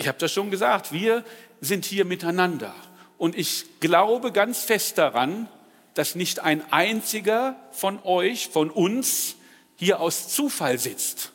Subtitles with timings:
[0.00, 1.24] Ich habe das schon gesagt, wir
[1.60, 2.74] sind hier miteinander.
[3.18, 5.46] Und ich glaube ganz fest daran,
[5.92, 9.36] dass nicht ein einziger von euch, von uns,
[9.76, 11.32] hier aus Zufall sitzt,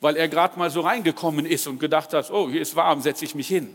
[0.00, 3.24] weil er gerade mal so reingekommen ist und gedacht hat, oh, hier ist warm, setze
[3.24, 3.72] ich mich hin.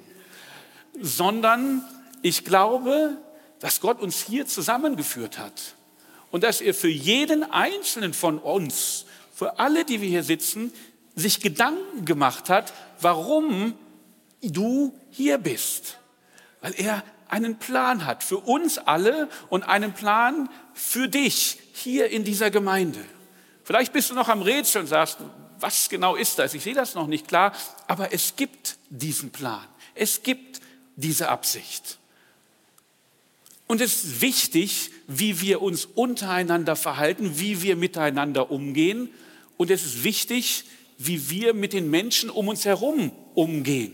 [0.99, 1.81] Sondern
[2.21, 3.15] ich glaube,
[3.59, 5.75] dass Gott uns hier zusammengeführt hat
[6.29, 10.73] und dass er für jeden einzelnen von uns, für alle, die wir hier sitzen,
[11.18, 13.73] sich Gedanken gemacht hat, warum
[14.41, 15.97] du hier bist.
[16.61, 22.23] Weil er einen Plan hat für uns alle und einen Plan für dich hier in
[22.23, 23.04] dieser Gemeinde.
[23.64, 25.18] Vielleicht bist du noch am Rätsel und sagst,
[25.59, 26.54] was genau ist das?
[26.54, 27.51] Ich sehe das noch nicht klar,
[27.87, 29.65] aber es gibt diesen Plan.
[29.95, 30.61] Es gibt
[30.95, 31.97] diese Absicht.
[33.66, 39.09] Und es ist wichtig, wie wir uns untereinander verhalten, wie wir miteinander umgehen.
[39.58, 40.64] Und es ist wichtig,
[40.97, 43.94] wie wir mit den Menschen um uns herum umgehen.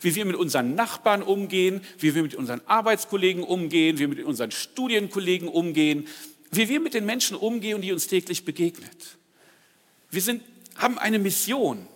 [0.00, 4.24] Wie wir mit unseren Nachbarn umgehen, wie wir mit unseren Arbeitskollegen umgehen, wie wir mit
[4.24, 6.06] unseren Studienkollegen umgehen,
[6.50, 9.16] wie wir mit den Menschen umgehen, die uns täglich begegnet.
[10.10, 10.42] Wir sind,
[10.76, 11.88] haben eine Mission.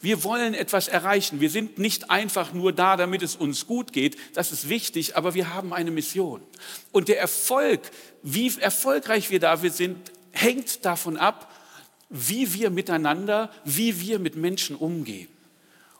[0.00, 1.40] Wir wollen etwas erreichen.
[1.40, 4.16] Wir sind nicht einfach nur da, damit es uns gut geht.
[4.34, 6.42] Das ist wichtig, aber wir haben eine Mission.
[6.92, 7.80] Und der Erfolg,
[8.22, 11.52] wie erfolgreich wir da sind, hängt davon ab,
[12.08, 15.28] wie wir miteinander, wie wir mit Menschen umgehen.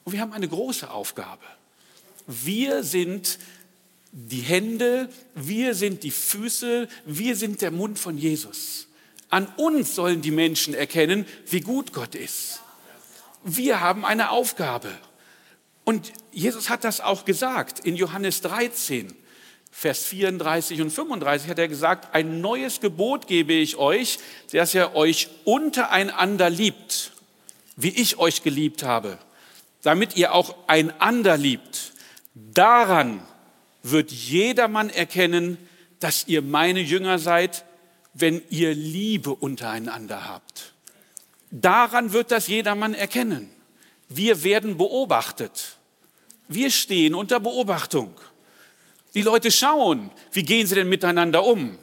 [0.05, 1.45] Und wir haben eine große Aufgabe.
[2.27, 3.39] Wir sind
[4.13, 8.89] die Hände, wir sind die Füße, wir sind der Mund von Jesus.
[9.29, 12.61] An uns sollen die Menschen erkennen, wie gut Gott ist
[13.47, 14.91] wir haben eine Aufgabe.
[15.85, 19.15] Und Jesus hat das auch gesagt in Johannes 13,
[19.79, 24.19] Vers 34 und 35 hat er gesagt, ein neues Gebot gebe ich euch,
[24.51, 27.13] dass ihr euch untereinander liebt,
[27.77, 29.19] wie ich euch geliebt habe,
[29.83, 31.93] damit ihr auch einander liebt.
[32.33, 33.21] Daran
[33.83, 35.59] wird jedermann erkennen,
[36.01, 37.67] dass ihr meine Jünger seid,
[38.15, 40.73] wenn ihr Liebe untereinander habt.
[41.51, 43.51] Daran wird das jedermann erkennen.
[44.09, 45.77] Wir werden beobachtet.
[46.49, 48.15] Wir stehen unter Beobachtung.
[49.17, 51.79] Die Leute schauen, wie gehen sie denn miteinander um?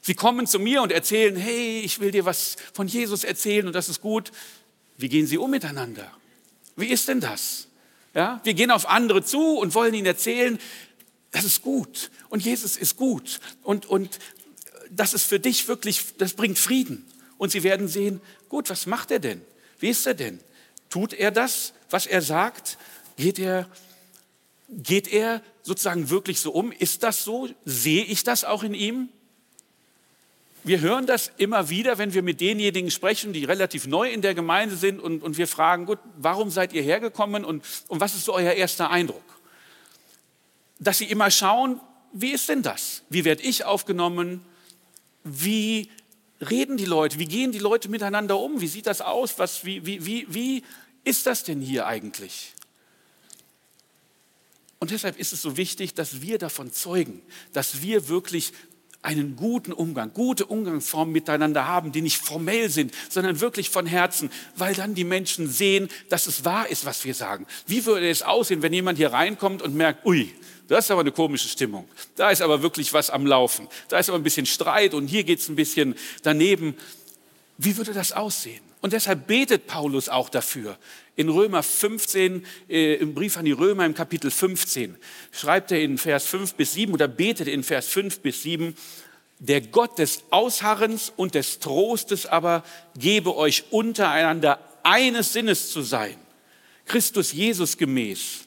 [0.00, 3.74] Sie kommen zu mir und erzählen, hey, ich will dir was von Jesus erzählen und
[3.74, 4.32] das ist gut.
[4.96, 6.10] Wie gehen sie um miteinander?
[6.74, 7.68] Wie ist denn das?
[8.14, 10.58] Ja, wir gehen auf andere zu und wollen ihnen erzählen,
[11.32, 14.18] das ist gut und Jesus ist gut und, und
[14.90, 17.04] das ist für dich wirklich, das bringt Frieden.
[17.36, 19.42] Und sie werden sehen, gut, was macht er denn?
[19.80, 20.40] Wie ist er denn?
[20.88, 22.78] Tut er das, was er sagt?
[23.18, 23.68] Geht er,
[24.82, 26.72] geht er sozusagen wirklich so um?
[26.72, 27.48] Ist das so?
[27.64, 29.08] Sehe ich das auch in ihm?
[30.64, 34.34] Wir hören das immer wieder, wenn wir mit denjenigen sprechen, die relativ neu in der
[34.34, 38.24] Gemeinde sind und, und wir fragen, gut, warum seid ihr hergekommen und, und was ist
[38.24, 39.22] so euer erster Eindruck?
[40.78, 41.80] Dass sie immer schauen,
[42.12, 43.02] wie ist denn das?
[43.10, 44.40] Wie werde ich aufgenommen?
[45.22, 45.90] Wie
[46.40, 47.18] reden die Leute?
[47.18, 48.62] Wie gehen die Leute miteinander um?
[48.62, 49.38] Wie sieht das aus?
[49.38, 50.64] Was, wie, wie, wie, wie
[51.04, 52.54] ist das denn hier eigentlich?
[54.84, 57.22] Und deshalb ist es so wichtig, dass wir davon zeugen,
[57.54, 58.52] dass wir wirklich
[59.00, 64.30] einen guten Umgang, gute Umgangsformen miteinander haben, die nicht formell sind, sondern wirklich von Herzen,
[64.56, 67.46] weil dann die Menschen sehen, dass es wahr ist, was wir sagen.
[67.66, 70.30] Wie würde es aussehen, wenn jemand hier reinkommt und merkt, ui,
[70.68, 71.88] das ist aber eine komische Stimmung.
[72.16, 73.68] Da ist aber wirklich was am Laufen.
[73.88, 76.76] Da ist aber ein bisschen Streit und hier geht es ein bisschen daneben.
[77.56, 78.60] Wie würde das aussehen?
[78.84, 80.76] Und deshalb betet Paulus auch dafür.
[81.16, 84.96] In Römer 15, äh, im Brief an die Römer im Kapitel 15,
[85.32, 88.76] schreibt er in Vers 5 bis 7 oder betet in Vers 5 bis 7,
[89.38, 92.62] der Gott des Ausharrens und des Trostes aber
[92.94, 96.18] gebe euch untereinander eines Sinnes zu sein,
[96.84, 98.40] Christus Jesus gemäß,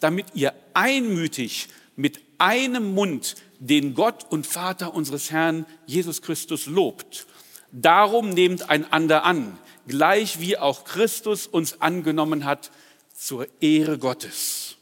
[0.00, 7.28] damit ihr einmütig mit einem Mund den Gott und Vater unseres Herrn Jesus Christus lobt.
[7.70, 9.56] Darum nehmt einander an,
[9.88, 12.70] gleich wie auch Christus uns angenommen hat,
[13.16, 14.76] zur Ehre Gottes.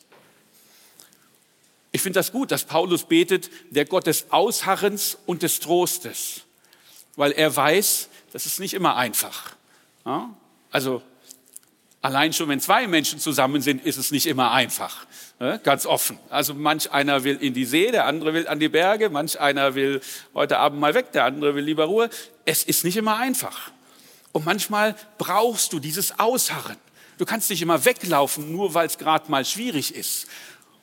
[1.92, 6.42] Ich finde das gut, dass Paulus betet, der Gott des Ausharrens und des Trostes,
[7.14, 9.54] weil er weiß, das ist nicht immer einfach.
[10.72, 11.02] Also
[12.04, 15.06] Allein schon, wenn zwei Menschen zusammen sind, ist es nicht immer einfach.
[15.40, 15.58] Ne?
[15.64, 16.18] Ganz offen.
[16.28, 19.74] Also manch einer will in die See, der andere will an die Berge, manch einer
[19.74, 20.02] will
[20.34, 22.10] heute Abend mal weg, der andere will lieber Ruhe.
[22.44, 23.70] Es ist nicht immer einfach.
[24.34, 26.76] Und manchmal brauchst du dieses Ausharren.
[27.18, 30.26] Du kannst nicht immer weglaufen, nur weil es gerade mal schwierig ist.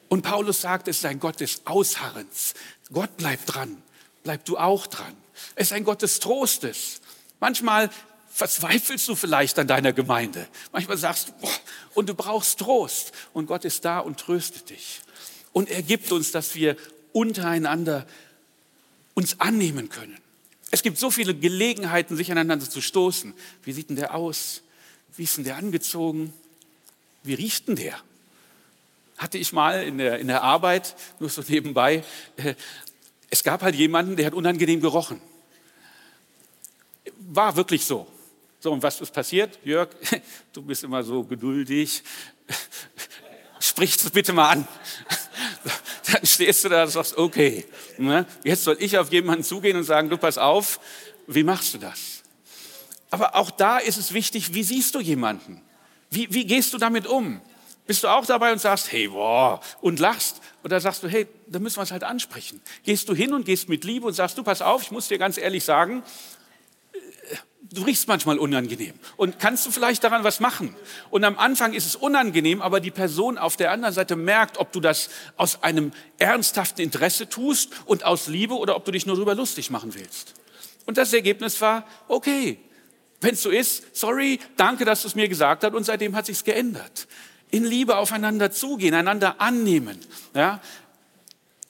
[0.08, 2.54] Und Paulus sagt, es ist ein Gott des Ausharrens.
[2.94, 3.84] Gott bleibt dran.
[4.24, 5.14] Bleib du auch dran.
[5.56, 7.02] Es ist ein Gott des Trostes.
[7.42, 7.90] Manchmal
[8.30, 10.48] verzweifelst du vielleicht an deiner Gemeinde.
[10.72, 11.52] Manchmal sagst du, boah,
[11.94, 13.12] und du brauchst Trost.
[13.34, 15.02] Und Gott ist da und tröstet dich.
[15.52, 16.78] Und er gibt uns, dass wir
[17.12, 18.08] untereinander
[19.14, 20.18] uns annehmen können.
[20.72, 23.34] Es gibt so viele Gelegenheiten, sich aneinander zu stoßen.
[23.64, 24.62] Wie sieht denn der aus?
[25.18, 26.34] Wie ist denn der angezogen?
[27.24, 28.00] Wie riecht denn der?
[29.18, 32.04] Hatte ich mal in der, in der Arbeit, nur so nebenbei,
[32.38, 32.56] äh,
[33.30, 35.22] es gab halt jemanden, der hat unangenehm gerochen.
[37.20, 38.08] War wirklich so.
[38.60, 39.58] So, und was ist passiert?
[39.64, 39.90] Jörg,
[40.54, 42.04] du bist immer so geduldig.
[43.60, 44.68] Sprich es bitte mal an.
[46.12, 47.66] Dann stehst du da und sagst, okay,
[47.98, 48.26] ne?
[48.44, 50.80] jetzt soll ich auf jemanden zugehen und sagen, du pass auf,
[51.28, 52.24] wie machst du das?
[53.10, 55.62] Aber auch da ist es wichtig, wie siehst du jemanden?
[56.10, 57.42] Wie, wie gehst du damit um?
[57.88, 60.42] Bist du auch dabei und sagst, hey, boah, und lachst?
[60.64, 62.62] Oder sagst du, hey, da müssen wir es halt ansprechen.
[62.84, 65.18] Gehst du hin und gehst mit Liebe und sagst, du pass auf, ich muss dir
[65.18, 66.04] ganz ehrlich sagen,
[67.72, 68.94] du riechst manchmal unangenehm.
[69.18, 70.76] Und kannst du vielleicht daran was machen?
[71.10, 74.72] Und am Anfang ist es unangenehm, aber die Person auf der anderen Seite merkt, ob
[74.72, 79.16] du das aus einem ernsthaften Interesse tust und aus Liebe oder ob du dich nur
[79.16, 80.34] darüber lustig machen willst.
[80.86, 82.58] Und das Ergebnis war, okay,
[83.22, 86.26] wenn es so ist, sorry, danke, dass du es mir gesagt hast und seitdem hat
[86.26, 87.08] sich's geändert.
[87.52, 90.00] In Liebe aufeinander zugehen, einander annehmen.
[90.34, 90.60] Ja?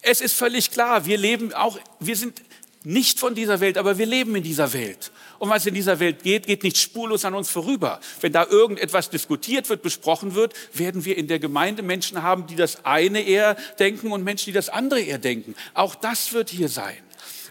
[0.02, 2.42] Es ist völlig klar, wir leben auch, wir sind
[2.84, 5.12] nicht von dieser Welt, aber wir leben in dieser Welt.
[5.42, 8.00] Und was in dieser Welt geht, geht nicht spurlos an uns vorüber.
[8.20, 12.56] Wenn da irgendetwas diskutiert wird, besprochen wird, werden wir in der Gemeinde Menschen haben, die
[12.56, 15.56] das eine eher denken und Menschen, die das andere eher denken.
[15.74, 16.96] Auch das wird hier sein.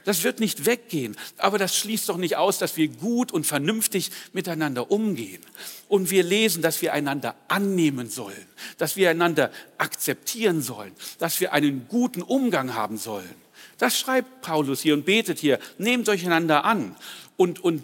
[0.04, 4.12] Das wird nicht weggehen, aber das schließt doch nicht aus, dass wir gut und vernünftig
[4.32, 5.44] miteinander umgehen.
[5.88, 8.46] Und wir lesen, dass wir einander annehmen sollen,
[8.78, 13.34] dass wir einander akzeptieren sollen, dass wir einen guten Umgang haben sollen.
[13.78, 15.58] Das schreibt Paulus hier und betet hier.
[15.78, 16.94] Nehmt euch einander an
[17.40, 17.82] und, und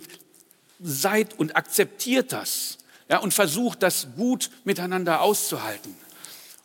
[0.82, 2.76] seid und akzeptiert das.
[3.08, 5.96] Ja, und versucht das gut miteinander auszuhalten.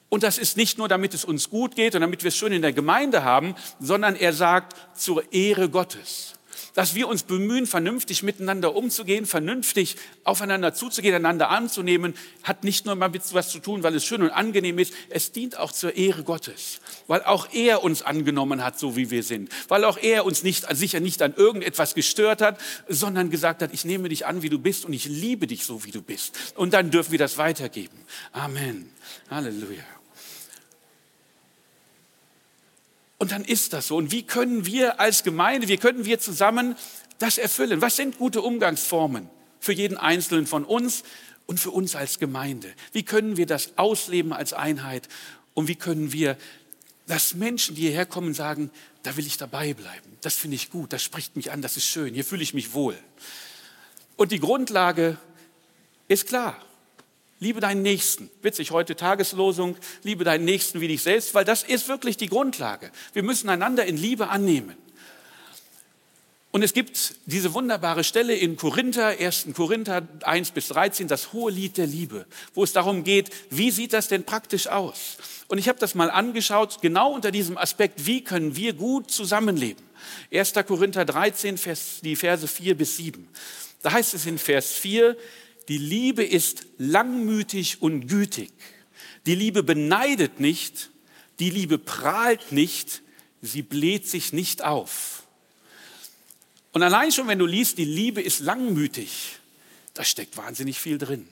[0.09, 2.51] Und das ist nicht nur, damit es uns gut geht und damit wir es schön
[2.51, 6.33] in der Gemeinde haben, sondern er sagt zur Ehre Gottes
[6.73, 12.13] dass wir uns bemühen, vernünftig miteinander umzugehen, vernünftig aufeinander zuzugehen, einander anzunehmen,
[12.43, 15.31] hat nicht nur mal mit was zu tun, weil es schön und angenehm ist, es
[15.31, 19.49] dient auch zur Ehre Gottes, weil auch er uns angenommen hat, so wie wir sind,
[19.67, 23.85] weil auch er uns nicht, sicher nicht an irgendetwas gestört hat, sondern gesagt hat, ich
[23.85, 26.37] nehme dich an, wie du bist und ich liebe dich so, wie du bist.
[26.55, 27.97] Und dann dürfen wir das weitergeben.
[28.31, 28.89] Amen.
[29.29, 30.00] Halleluja.
[33.21, 33.97] Und dann ist das so.
[33.97, 36.75] Und wie können wir als Gemeinde, wie können wir zusammen
[37.19, 37.79] das erfüllen?
[37.79, 39.29] Was sind gute Umgangsformen
[39.59, 41.03] für jeden Einzelnen von uns
[41.45, 42.73] und für uns als Gemeinde?
[42.93, 45.07] Wie können wir das ausleben als Einheit?
[45.53, 46.35] Und wie können wir,
[47.05, 48.71] dass Menschen, die hierher kommen, sagen,
[49.03, 50.17] da will ich dabei bleiben.
[50.21, 52.73] Das finde ich gut, das spricht mich an, das ist schön, hier fühle ich mich
[52.73, 52.97] wohl.
[54.15, 55.19] Und die Grundlage
[56.07, 56.59] ist klar.
[57.41, 58.29] Liebe deinen Nächsten.
[58.43, 62.91] Witzig, heute Tageslosung, liebe deinen Nächsten wie dich selbst, weil das ist wirklich die Grundlage.
[63.13, 64.77] Wir müssen einander in Liebe annehmen.
[66.51, 69.47] Und es gibt diese wunderbare Stelle in Korinther, 1.
[69.55, 73.93] Korinther 1 bis 13, das hohe Lied der Liebe, wo es darum geht, wie sieht
[73.93, 75.17] das denn praktisch aus?
[75.47, 79.83] Und ich habe das mal angeschaut, genau unter diesem Aspekt, wie können wir gut zusammenleben?
[80.31, 80.53] 1.
[80.67, 83.27] Korinther 13, Vers, die Verse 4 bis 7.
[83.81, 85.17] Da heißt es in Vers 4,
[85.71, 88.51] die Liebe ist langmütig und gütig.
[89.25, 90.89] Die Liebe beneidet nicht,
[91.39, 93.01] die Liebe prahlt nicht,
[93.41, 95.23] sie bläht sich nicht auf.
[96.73, 99.37] Und allein schon, wenn du liest, die Liebe ist langmütig,
[99.93, 101.25] da steckt wahnsinnig viel drin.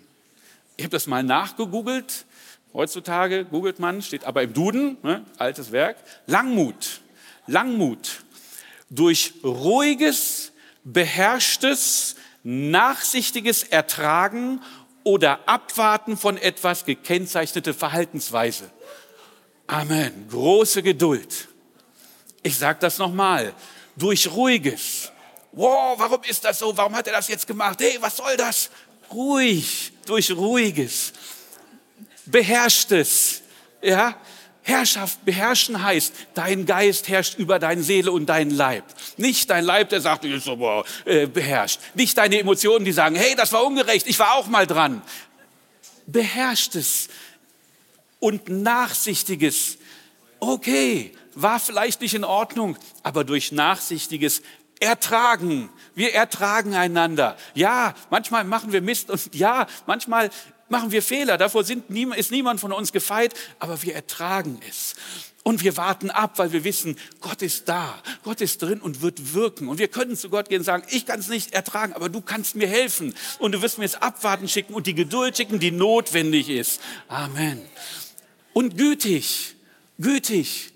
[0.77, 2.25] Ich habe das mal nachgegoogelt.
[2.71, 5.97] Heutzutage googelt man, steht aber im Duden, ne, altes Werk.
[6.27, 7.01] Langmut,
[7.45, 8.23] Langmut.
[8.89, 10.53] Durch ruhiges,
[10.85, 12.15] beherrschtes,
[12.49, 14.61] nachsichtiges Ertragen
[15.03, 18.71] oder Abwarten von etwas gekennzeichnete Verhaltensweise.
[19.67, 20.27] Amen.
[20.29, 21.47] Große Geduld.
[22.41, 23.53] Ich sage das nochmal.
[23.95, 25.11] Durch ruhiges.
[25.51, 26.75] Wow, warum ist das so?
[26.75, 27.79] Warum hat er das jetzt gemacht?
[27.81, 28.71] Hey, was soll das?
[29.11, 31.13] Ruhig, durch ruhiges.
[32.25, 33.41] Beherrschtes.
[33.81, 34.15] Ja,
[34.69, 38.85] Herrschaft beherrschen heißt, dein Geist herrscht über deine Seele und deinen Leib.
[39.17, 41.79] Nicht dein Leib, der sagt, ist aber äh, beherrscht.
[41.95, 45.01] Nicht deine Emotionen, die sagen, hey, das war ungerecht, ich war auch mal dran.
[46.05, 47.09] Beherrschtes
[48.19, 49.77] und nachsichtiges,
[50.39, 54.41] okay, war vielleicht nicht in Ordnung, aber durch nachsichtiges
[54.79, 55.69] Ertragen.
[55.95, 57.37] Wir ertragen einander.
[57.53, 60.29] Ja, manchmal machen wir Mist und ja, manchmal
[60.69, 64.95] machen wir Fehler, davor sind, ist niemand von uns gefeit, aber wir ertragen es.
[65.43, 69.33] Und wir warten ab, weil wir wissen, Gott ist da, Gott ist drin und wird
[69.33, 69.69] wirken.
[69.69, 72.21] Und wir können zu Gott gehen und sagen, ich kann es nicht ertragen, aber du
[72.21, 73.15] kannst mir helfen.
[73.39, 76.81] Und du wirst mir jetzt Abwarten schicken und die Geduld schicken, die notwendig ist.
[77.07, 77.61] Amen.
[78.53, 79.55] Und gütig,
[79.97, 80.73] gütig,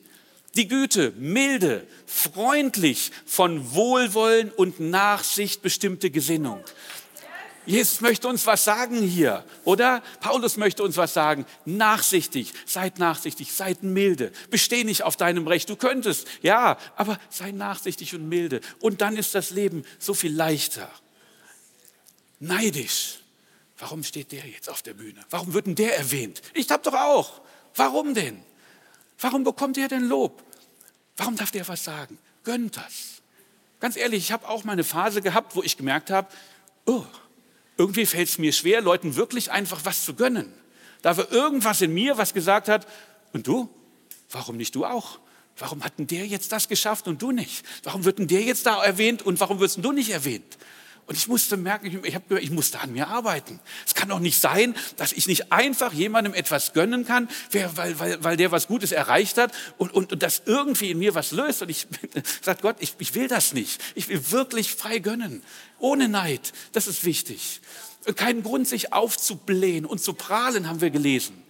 [0.56, 6.64] die Güte, milde, freundlich, von Wohlwollen und Nachsicht bestimmte Gesinnung.
[7.66, 10.04] Jesus möchte uns was sagen hier, oder?
[10.20, 11.46] Paulus möchte uns was sagen.
[11.66, 14.32] Nachsichtig, seid nachsichtig, seid milde.
[14.50, 15.70] Besteh nicht auf deinem Recht.
[15.70, 18.60] Du könntest, ja, aber sei nachsichtig und milde.
[18.80, 20.90] Und dann ist das Leben so viel leichter.
[22.40, 23.20] Neidisch.
[23.78, 25.22] Warum steht der jetzt auf der Bühne?
[25.30, 26.42] Warum wird denn der erwähnt?
[26.54, 27.42] Ich hab doch auch.
[27.76, 28.44] Warum denn?
[29.20, 30.44] Warum bekommt er denn Lob?
[31.18, 32.18] Warum darf der was sagen?
[32.44, 33.22] Gönnt das.
[33.80, 36.28] Ganz ehrlich, ich habe auch mal eine Phase gehabt, wo ich gemerkt habe,
[36.86, 37.06] oh,
[37.78, 40.54] irgendwie fällt es mir schwer, Leuten wirklich einfach was zu gönnen.
[41.02, 42.88] Da war irgendwas in mir, was gesagt hat,
[43.34, 43.70] und du?
[44.30, 45.20] Warum nicht du auch?
[45.58, 47.66] Warum hat denn der jetzt das geschafft und du nicht?
[47.84, 50.58] Warum wird denn der jetzt da erwähnt und warum wirst du nicht erwähnt?
[51.06, 53.60] Und ich musste merken, ich, ich, hab, ich musste an mir arbeiten.
[53.86, 58.24] Es kann doch nicht sein, dass ich nicht einfach jemandem etwas gönnen kann, weil, weil,
[58.24, 61.62] weil der was Gutes erreicht hat und, und, und das irgendwie in mir was löst.
[61.62, 61.88] Und ich
[62.42, 63.82] sage Gott, ich, ich will das nicht.
[63.96, 65.44] Ich will wirklich frei gönnen,
[65.78, 66.54] ohne Neid.
[66.72, 67.60] Das ist wichtig.
[68.16, 71.43] Keinen Grund, sich aufzublähen und zu prahlen, haben wir gelesen.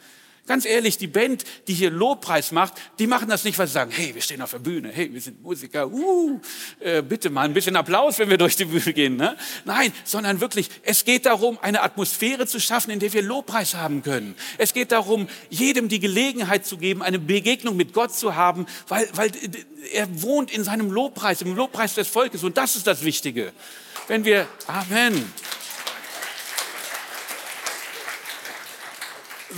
[0.45, 3.91] Ganz ehrlich, die Band, die hier Lobpreis macht, die machen das nicht, weil sie sagen,
[3.91, 6.41] hey, wir stehen auf der Bühne, hey, wir sind Musiker, uh,
[6.81, 9.15] äh, bitte mal ein bisschen Applaus, wenn wir durch die Bühne gehen.
[9.15, 9.37] Ne?
[9.63, 14.03] Nein, sondern wirklich, es geht darum, eine Atmosphäre zu schaffen, in der wir Lobpreis haben
[14.03, 14.35] können.
[14.57, 19.07] Es geht darum, jedem die Gelegenheit zu geben, eine Begegnung mit Gott zu haben, weil,
[19.13, 19.31] weil
[19.93, 23.53] er wohnt in seinem Lobpreis, im Lobpreis des Volkes und das ist das Wichtige.
[24.09, 25.31] Wenn wir, Amen.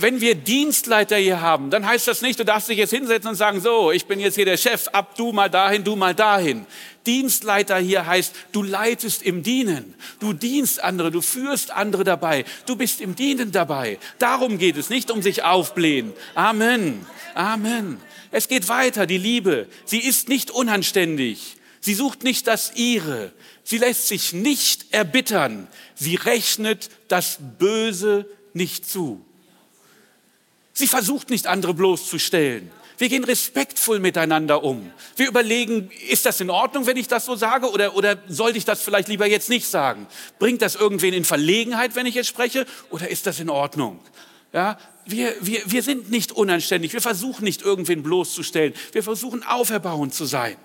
[0.00, 3.36] Wenn wir Dienstleiter hier haben, dann heißt das nicht, du darfst dich jetzt hinsetzen und
[3.36, 6.66] sagen, so, ich bin jetzt hier der Chef, ab du mal dahin, du mal dahin.
[7.06, 9.94] Dienstleiter hier heißt, du leitest im Dienen.
[10.18, 12.44] Du dienst andere, du führst andere dabei.
[12.66, 13.98] Du bist im Dienen dabei.
[14.18, 16.12] Darum geht es, nicht um sich aufblähen.
[16.34, 17.06] Amen.
[17.34, 18.00] Amen.
[18.32, 19.66] Es geht weiter, die Liebe.
[19.84, 21.56] Sie ist nicht unanständig.
[21.80, 23.32] Sie sucht nicht das ihre.
[23.62, 25.68] Sie lässt sich nicht erbittern.
[25.94, 29.24] Sie rechnet das Böse nicht zu.
[30.76, 32.70] Sie versucht nicht, andere bloßzustellen.
[32.98, 34.92] Wir gehen respektvoll miteinander um.
[35.16, 38.66] Wir überlegen, ist das in Ordnung, wenn ich das so sage oder, oder sollte ich
[38.66, 40.06] das vielleicht lieber jetzt nicht sagen?
[40.38, 44.00] Bringt das irgendwen in Verlegenheit, wenn ich jetzt spreche oder ist das in Ordnung?
[44.52, 46.92] Ja, wir, wir, wir sind nicht unanständig.
[46.92, 48.74] Wir versuchen nicht, irgendwen bloßzustellen.
[48.92, 50.56] Wir versuchen, auferbauend zu sein.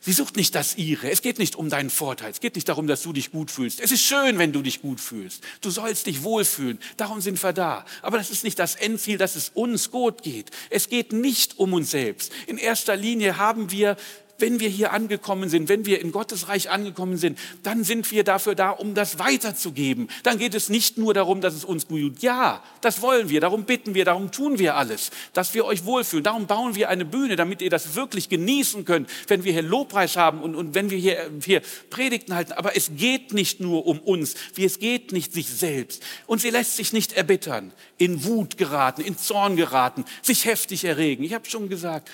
[0.00, 1.10] Sie sucht nicht das ihre.
[1.10, 2.30] Es geht nicht um deinen Vorteil.
[2.30, 3.80] Es geht nicht darum, dass du dich gut fühlst.
[3.80, 5.42] Es ist schön, wenn du dich gut fühlst.
[5.60, 6.78] Du sollst dich wohlfühlen.
[6.96, 7.84] Darum sind wir da.
[8.02, 10.52] Aber das ist nicht das Endziel, dass es uns gut geht.
[10.70, 12.32] Es geht nicht um uns selbst.
[12.46, 13.96] In erster Linie haben wir
[14.38, 18.24] wenn wir hier angekommen sind, wenn wir in Gottes Reich angekommen sind, dann sind wir
[18.24, 20.08] dafür da, um das weiterzugeben.
[20.24, 22.22] Dann geht es nicht nur darum, dass es uns gut tut.
[22.22, 26.24] Ja, das wollen wir, darum bitten wir, darum tun wir alles, dass wir euch wohlfühlen.
[26.24, 30.16] Darum bauen wir eine Bühne, damit ihr das wirklich genießen könnt, wenn wir hier Lobpreis
[30.16, 32.52] haben und, und wenn wir hier, hier Predigten halten.
[32.52, 36.02] Aber es geht nicht nur um uns, wie es geht nicht sich selbst.
[36.26, 41.24] Und sie lässt sich nicht erbittern, in Wut geraten, in Zorn geraten, sich heftig erregen.
[41.24, 42.10] Ich habe schon gesagt,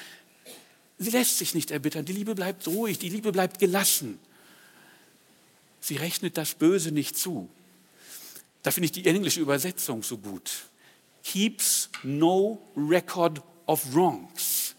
[0.98, 2.04] Sie lässt sich nicht erbittern.
[2.04, 4.18] Die Liebe bleibt ruhig, die Liebe bleibt gelassen.
[5.80, 7.48] Sie rechnet das Böse nicht zu.
[8.62, 10.50] Da finde ich die englische Übersetzung so gut.
[11.22, 14.74] Keeps no record of wrongs.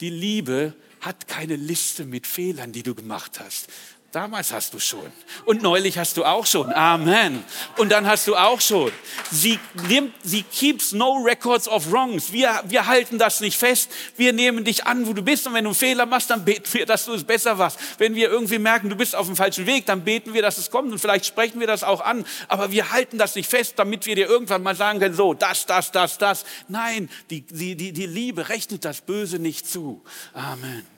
[0.00, 3.68] Die Liebe hat keine Liste mit Fehlern, die du gemacht hast.
[4.12, 5.10] Damals hast du schon.
[5.46, 6.70] Und neulich hast du auch schon.
[6.70, 7.42] Amen.
[7.78, 8.92] Und dann hast du auch schon.
[9.30, 12.30] Sie nimmt, sie keeps no records of wrongs.
[12.30, 13.90] Wir, wir halten das nicht fest.
[14.18, 15.46] Wir nehmen dich an, wo du bist.
[15.46, 17.78] Und wenn du einen Fehler machst, dann beten wir, dass du es besser machst.
[17.96, 20.70] Wenn wir irgendwie merken, du bist auf dem falschen Weg, dann beten wir, dass es
[20.70, 20.92] kommt.
[20.92, 22.26] Und vielleicht sprechen wir das auch an.
[22.48, 25.64] Aber wir halten das nicht fest, damit wir dir irgendwann mal sagen können, so, das,
[25.64, 26.44] das, das, das.
[26.68, 30.04] Nein, die, die, die, die Liebe rechnet das Böse nicht zu.
[30.34, 30.91] Amen.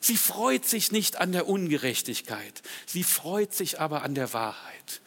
[0.00, 5.00] Sie freut sich nicht an der Ungerechtigkeit, sie freut sich aber an der Wahrheit.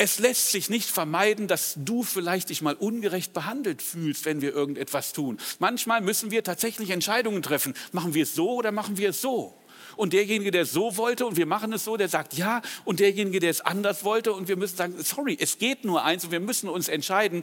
[0.00, 4.54] Es lässt sich nicht vermeiden, dass du vielleicht dich mal ungerecht behandelt fühlst, wenn wir
[4.54, 5.38] irgendetwas tun.
[5.58, 7.74] Manchmal müssen wir tatsächlich Entscheidungen treffen.
[7.90, 9.54] Machen wir es so oder machen wir es so?
[9.96, 12.62] Und derjenige, der es so wollte und wir machen es so, der sagt ja.
[12.84, 16.24] Und derjenige, der es anders wollte und wir müssen sagen, sorry, es geht nur eins
[16.24, 17.42] und wir müssen uns entscheiden.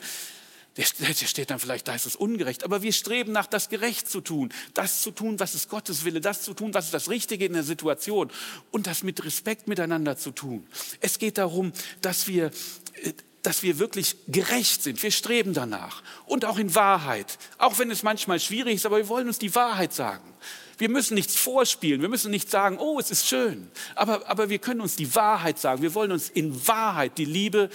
[0.75, 2.65] Der steht dann vielleicht, da ist es ungerecht.
[2.65, 6.19] Aber wir streben nach, das gerecht zu tun, das zu tun, was ist Gottes Wille,
[6.19, 8.29] das zu tun, was ist das Richtige in der Situation
[8.71, 10.67] und das mit Respekt miteinander zu tun.
[10.99, 12.47] Es geht darum, dass wir,
[13.03, 15.01] äh, dass wir wirklich gerecht sind.
[15.01, 17.37] Wir streben danach und auch in Wahrheit.
[17.57, 20.33] Auch wenn es manchmal schwierig ist, aber wir wollen uns die Wahrheit sagen.
[20.77, 24.59] Wir müssen nichts vorspielen, wir müssen nicht sagen, oh, es ist schön, aber, aber wir
[24.59, 25.81] können uns die Wahrheit sagen.
[25.81, 27.69] Wir wollen uns in Wahrheit die Liebe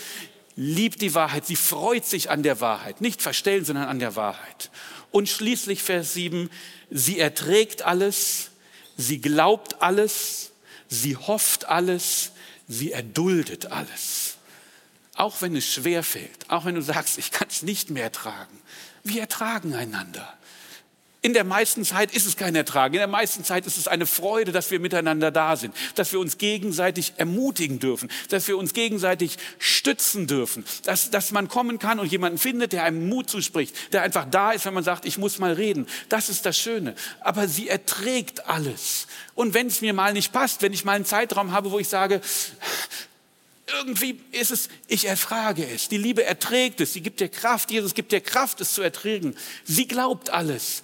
[0.56, 4.70] liebt die Wahrheit, sie freut sich an der Wahrheit, nicht verstellen, sondern an der Wahrheit.
[5.10, 6.50] Und schließlich Vers 7,
[6.90, 8.50] sie erträgt alles,
[8.96, 10.52] sie glaubt alles,
[10.88, 12.32] sie hofft alles,
[12.68, 14.36] sie erduldet alles.
[15.14, 18.58] Auch wenn es schwer fällt, auch wenn du sagst, ich kann es nicht mehr ertragen.
[19.02, 20.32] Wir ertragen einander.
[21.22, 22.94] In der meisten Zeit ist es kein Ertrag.
[22.94, 26.18] In der meisten Zeit ist es eine Freude, dass wir miteinander da sind, dass wir
[26.18, 31.98] uns gegenseitig ermutigen dürfen, dass wir uns gegenseitig stützen dürfen, dass, dass man kommen kann
[32.00, 35.18] und jemanden findet, der einem Mut zuspricht, der einfach da ist, wenn man sagt, ich
[35.18, 35.86] muss mal reden.
[36.08, 36.94] Das ist das Schöne.
[37.20, 39.06] Aber sie erträgt alles.
[39.34, 41.88] Und wenn es mir mal nicht passt, wenn ich mal einen Zeitraum habe, wo ich
[41.88, 42.22] sage,
[43.78, 45.88] irgendwie ist es, ich erfrage es.
[45.88, 46.94] Die Liebe erträgt es.
[46.94, 47.70] Sie gibt dir Kraft.
[47.70, 49.36] Jesus gibt dir Kraft, es zu erträgen.
[49.64, 50.82] Sie glaubt alles.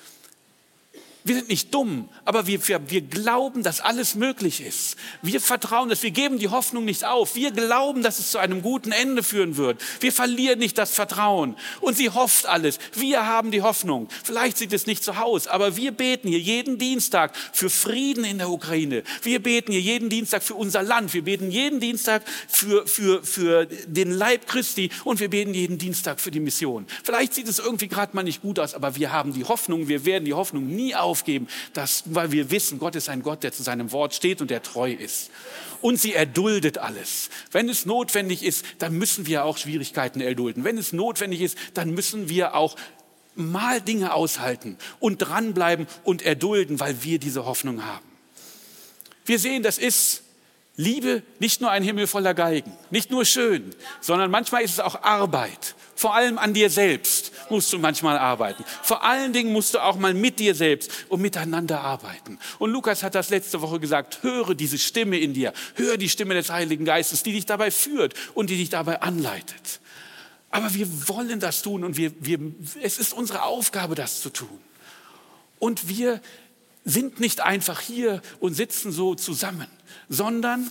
[1.27, 4.97] Wir sind nicht dumm, aber wir, wir, wir glauben, dass alles möglich ist.
[5.23, 7.35] Wir vertrauen dass wir geben die Hoffnung nicht auf.
[7.35, 9.83] Wir glauben, dass es zu einem guten Ende führen wird.
[9.99, 11.57] Wir verlieren nicht das Vertrauen.
[11.81, 12.79] Und sie hofft alles.
[12.95, 14.09] Wir haben die Hoffnung.
[14.23, 18.39] Vielleicht sieht es nicht so aus, aber wir beten hier jeden Dienstag für Frieden in
[18.39, 19.03] der Ukraine.
[19.23, 21.13] Wir beten hier jeden Dienstag für unser Land.
[21.13, 26.21] Wir beten jeden Dienstag für, für, für den Leib Christi und wir beten jeden Dienstag
[26.21, 26.87] für die Mission.
[27.03, 29.89] Vielleicht sieht es irgendwie gerade mal nicht gut aus, aber wir haben die Hoffnung.
[29.89, 33.43] Wir werden die Hoffnung nie auf aufgeben, dass, weil wir wissen, Gott ist ein Gott,
[33.43, 35.31] der zu seinem Wort steht und der treu ist.
[35.81, 37.31] Und sie erduldet alles.
[37.53, 40.65] Wenn es notwendig ist, dann müssen wir auch Schwierigkeiten erdulden.
[40.65, 42.77] Wenn es notwendig ist, dann müssen wir auch
[43.35, 48.07] mal Dinge aushalten und dranbleiben und erdulden, weil wir diese Hoffnung haben.
[49.25, 50.23] Wir sehen, das ist
[50.77, 55.03] Liebe nicht nur ein Himmel voller Geigen, nicht nur schön, sondern manchmal ist es auch
[55.03, 55.75] Arbeit.
[55.95, 58.65] Vor allem an dir selbst musst du manchmal arbeiten.
[58.83, 62.39] Vor allen Dingen musst du auch mal mit dir selbst und miteinander arbeiten.
[62.59, 66.35] Und Lukas hat das letzte Woche gesagt, höre diese Stimme in dir, höre die Stimme
[66.35, 69.81] des Heiligen Geistes, die dich dabei führt und die dich dabei anleitet.
[70.51, 72.39] Aber wir wollen das tun und wir, wir,
[72.83, 74.61] es ist unsere Aufgabe, das zu tun.
[75.59, 76.21] Und wir
[76.85, 79.67] sind nicht einfach hier und sitzen so zusammen,
[80.09, 80.71] sondern,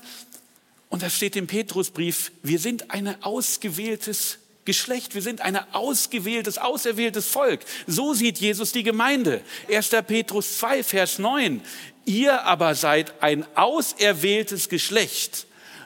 [0.90, 7.28] und das steht im Petrusbrief, wir sind ein ausgewähltes Geschlecht, wir sind ein ausgewähltes, auserwähltes
[7.28, 7.62] Volk.
[7.86, 9.42] So sieht Jesus die Gemeinde.
[9.72, 9.90] 1.
[10.08, 11.62] Petrus 2, Vers 9.
[12.06, 15.46] Ihr aber seid ein auserwähltes Geschlecht,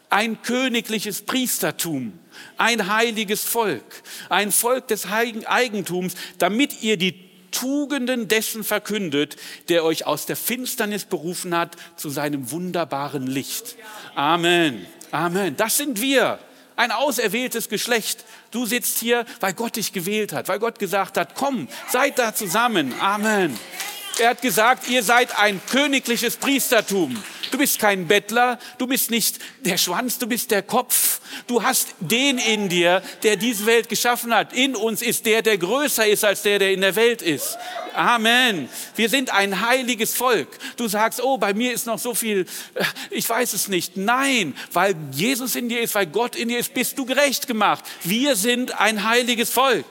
[0.09, 2.17] ein königliches Priestertum,
[2.57, 3.83] ein heiliges Volk,
[4.29, 9.35] ein Volk des heiligen Eigentums, damit ihr die Tugenden dessen verkündet,
[9.69, 13.75] der euch aus der Finsternis berufen hat zu seinem wunderbaren Licht.
[14.15, 14.85] Amen.
[15.11, 15.55] Amen.
[15.57, 16.39] Das sind wir
[16.79, 18.23] ein auserwähltes Geschlecht.
[18.51, 22.33] Du sitzt hier, weil Gott dich gewählt hat, weil Gott gesagt hat, komm, seid da
[22.33, 22.93] zusammen.
[23.01, 23.59] Amen.
[24.17, 27.21] Er hat gesagt, ihr seid ein königliches Priestertum.
[27.51, 31.19] Du bist kein Bettler, du bist nicht der Schwanz, du bist der Kopf.
[31.47, 34.53] Du hast den in dir, der diese Welt geschaffen hat.
[34.53, 37.57] In uns ist der, der größer ist als der, der in der Welt ist.
[37.93, 38.69] Amen.
[38.95, 40.47] Wir sind ein heiliges Volk.
[40.77, 42.45] Du sagst, oh, bei mir ist noch so viel,
[43.09, 43.97] ich weiß es nicht.
[43.97, 47.83] Nein, weil Jesus in dir ist, weil Gott in dir ist, bist du gerecht gemacht.
[48.03, 49.85] Wir sind ein heiliges Volk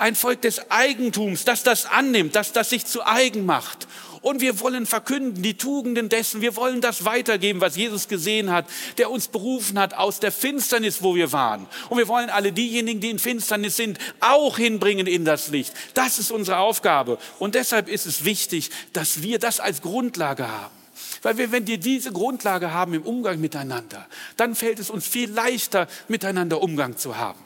[0.00, 3.86] ein Volk des Eigentums, das das annimmt, das das sich zu eigen macht.
[4.22, 6.42] Und wir wollen verkünden die Tugenden dessen.
[6.42, 8.66] Wir wollen das weitergeben, was Jesus gesehen hat,
[8.98, 11.66] der uns berufen hat aus der Finsternis, wo wir waren.
[11.88, 15.72] Und wir wollen alle diejenigen, die in Finsternis sind, auch hinbringen in das Licht.
[15.94, 17.18] Das ist unsere Aufgabe.
[17.38, 20.74] Und deshalb ist es wichtig, dass wir das als Grundlage haben.
[21.22, 24.06] Weil wir, wenn wir diese Grundlage haben im Umgang miteinander,
[24.36, 27.38] dann fällt es uns viel leichter, miteinander Umgang zu haben.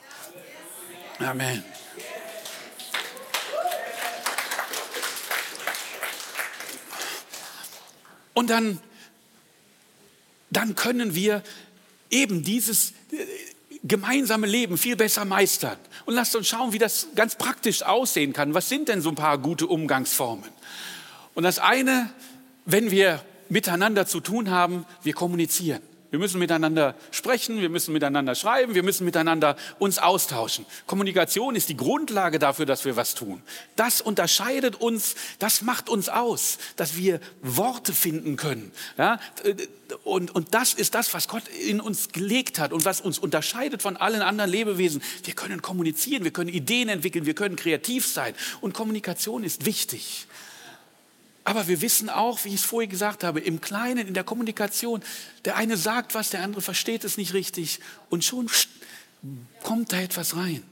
[1.20, 1.62] Amen.
[8.34, 8.78] Und dann,
[10.50, 11.42] dann können wir
[12.10, 13.16] eben dieses äh,
[13.84, 15.76] gemeinsame Leben viel besser meistern.
[16.06, 18.54] Und lasst uns schauen, wie das ganz praktisch aussehen kann.
[18.54, 20.48] Was sind denn so ein paar gute Umgangsformen?
[21.34, 22.10] Und das eine,
[22.64, 25.82] wenn wir miteinander zu tun haben, wir kommunizieren.
[26.10, 30.64] Wir müssen miteinander sprechen, wir müssen miteinander schreiben, wir müssen miteinander uns austauschen.
[30.86, 33.42] Kommunikation ist die Grundlage dafür, dass wir was tun.
[33.74, 38.70] Das unterscheidet uns, das macht uns aus, dass wir Worte finden können.
[38.96, 39.18] Ja?
[40.04, 43.82] Und, und das ist das, was Gott in uns gelegt hat und was uns unterscheidet
[43.82, 45.02] von allen anderen Lebewesen.
[45.24, 48.34] Wir können kommunizieren, wir können Ideen entwickeln, wir können kreativ sein.
[48.60, 50.26] Und Kommunikation ist wichtig.
[51.44, 55.02] Aber wir wissen auch, wie ich es vorher gesagt habe, im Kleinen, in der Kommunikation,
[55.44, 58.48] der eine sagt was, der andere versteht es nicht richtig und schon
[59.62, 60.62] kommt da etwas rein.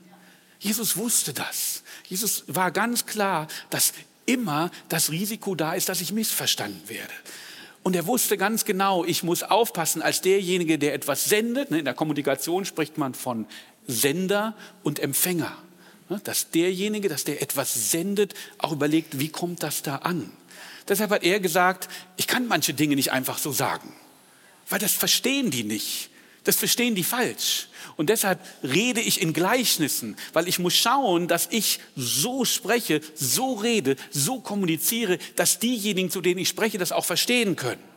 [0.58, 1.82] Jesus wusste das.
[2.08, 3.92] Jesus war ganz klar, dass
[4.26, 7.12] immer das Risiko da ist, dass ich missverstanden werde.
[7.82, 11.70] Und er wusste ganz genau, ich muss aufpassen als derjenige, der etwas sendet.
[11.70, 13.46] Ne, in der Kommunikation spricht man von
[13.88, 14.54] Sender
[14.85, 15.56] und Empfänger.
[16.08, 20.30] Ne, dass derjenige, dass der etwas sendet, auch überlegt, wie kommt das da an?
[20.88, 23.95] Deshalb hat er gesagt, ich kann manche Dinge nicht einfach so sagen,
[24.68, 26.11] weil das verstehen die nicht.
[26.45, 27.68] Das verstehen die falsch.
[27.97, 33.55] Und deshalb rede ich in Gleichnissen, weil ich muss schauen, dass ich so spreche, so
[33.55, 37.91] rede, so kommuniziere, dass diejenigen, zu denen ich spreche, das auch verstehen können.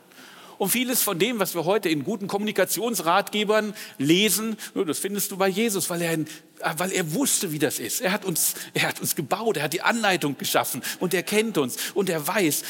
[0.58, 5.48] Und vieles von dem, was wir heute in guten Kommunikationsratgebern lesen, das findest du bei
[5.48, 6.18] Jesus, weil er,
[6.78, 8.00] weil er wusste, wie das ist.
[8.00, 11.58] Er hat, uns, er hat uns gebaut, er hat die Anleitung geschaffen und er kennt
[11.58, 12.62] uns und er weiß,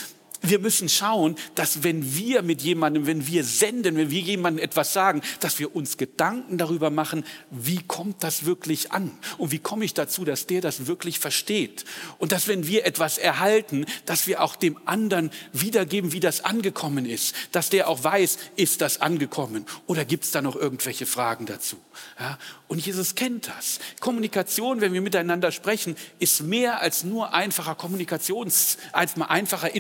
[0.43, 4.93] wir müssen schauen, dass wenn wir mit jemandem, wenn wir senden, wenn wir jemandem etwas
[4.93, 9.11] sagen, dass wir uns Gedanken darüber machen, wie kommt das wirklich an?
[9.39, 11.85] Und wie komme ich dazu, dass der das wirklich versteht?
[12.19, 17.07] Und dass wenn wir etwas erhalten, dass wir auch dem anderen wiedergeben, wie das angekommen
[17.07, 17.35] ist.
[17.53, 19.67] Dass der auch weiß, ist das angekommen?
[19.87, 21.77] Oder gibt es da noch irgendwelche Fragen dazu?
[22.19, 22.39] Ja?
[22.69, 23.79] Und Jesus kennt das.
[24.01, 29.75] Kommunikation, wenn wir miteinander sprechen, ist mehr als nur einfacher Kommunikations, als mal einfacher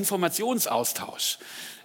[0.46, 1.38] Informationsaustausch.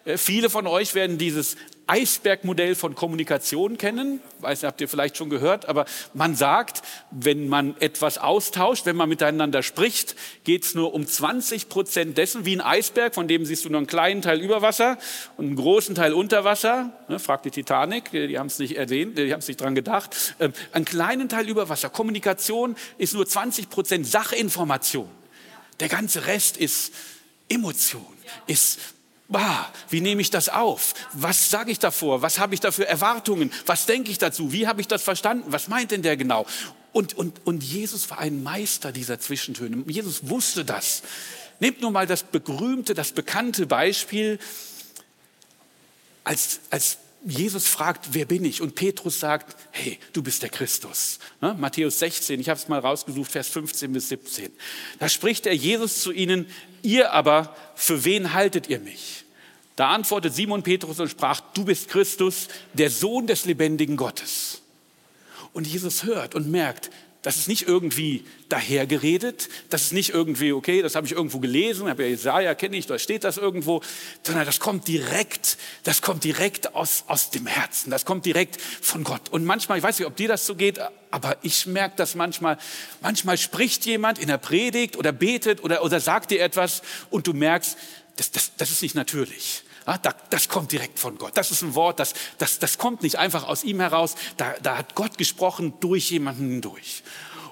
[0.05, 4.21] Äh, viele von euch werden dieses Eisbergmodell von Kommunikation kennen.
[4.39, 8.95] Weiß nicht, habt ihr vielleicht schon gehört, aber man sagt, wenn man etwas austauscht, wenn
[8.95, 13.45] man miteinander spricht, geht es nur um 20 Prozent dessen, wie ein Eisberg, von dem
[13.45, 14.97] siehst du nur einen kleinen Teil über Wasser
[15.37, 16.91] und einen großen Teil unter Wasser.
[17.09, 20.35] Ne, fragt die Titanic, die haben es nicht erwähnt, die haben es nicht dran gedacht.
[20.39, 21.89] Ähm, einen kleinen Teil über Wasser.
[21.89, 25.09] Kommunikation ist nur 20 Prozent Sachinformation.
[25.81, 26.93] Der ganze Rest ist
[27.49, 28.05] Emotion,
[28.47, 28.79] ist
[29.31, 30.93] bah, wie nehme ich das auf?
[31.13, 32.21] Was sage ich davor?
[32.21, 33.51] Was habe ich da für Erwartungen?
[33.65, 34.51] Was denke ich dazu?
[34.51, 35.45] Wie habe ich das verstanden?
[35.47, 36.45] Was meint denn der genau?
[36.91, 39.83] Und, und, und Jesus war ein Meister dieser Zwischentöne.
[39.87, 41.01] Jesus wusste das.
[41.59, 44.39] Nehmt nur mal das berühmte, das bekannte Beispiel,
[46.23, 48.61] als, als Jesus fragt, wer bin ich?
[48.61, 51.19] Und Petrus sagt, hey, du bist der Christus.
[51.39, 51.55] Ne?
[51.57, 54.51] Matthäus 16, ich habe es mal rausgesucht, Vers 15 bis 17.
[54.99, 56.47] Da spricht er Jesus zu ihnen,
[56.83, 59.25] ihr aber, für wen haltet ihr mich?
[59.75, 64.61] Da antwortet Simon Petrus und sprach, du bist Christus, der Sohn des lebendigen Gottes.
[65.53, 66.91] Und Jesus hört und merkt,
[67.21, 71.87] das ist nicht irgendwie dahergeredet, das ist nicht irgendwie, okay, das habe ich irgendwo gelesen,
[71.87, 73.81] habe ja Jesaja, kenne ich, da steht das irgendwo,
[74.23, 79.03] sondern das kommt direkt, das kommt direkt aus, aus dem Herzen, das kommt direkt von
[79.03, 79.29] Gott.
[79.29, 80.79] Und manchmal, ich weiß nicht, ob dir das so geht,
[81.11, 82.57] aber ich merke das manchmal,
[83.01, 86.81] manchmal spricht jemand in der Predigt oder betet oder, oder sagt dir etwas
[87.11, 87.77] und du merkst,
[88.15, 89.63] das, das, das ist nicht natürlich.
[89.87, 89.97] Ja,
[90.29, 91.35] das kommt direkt von Gott.
[91.35, 94.15] Das ist ein Wort, das, das, das kommt nicht einfach aus ihm heraus.
[94.37, 97.03] Da, da hat Gott gesprochen durch jemanden hindurch.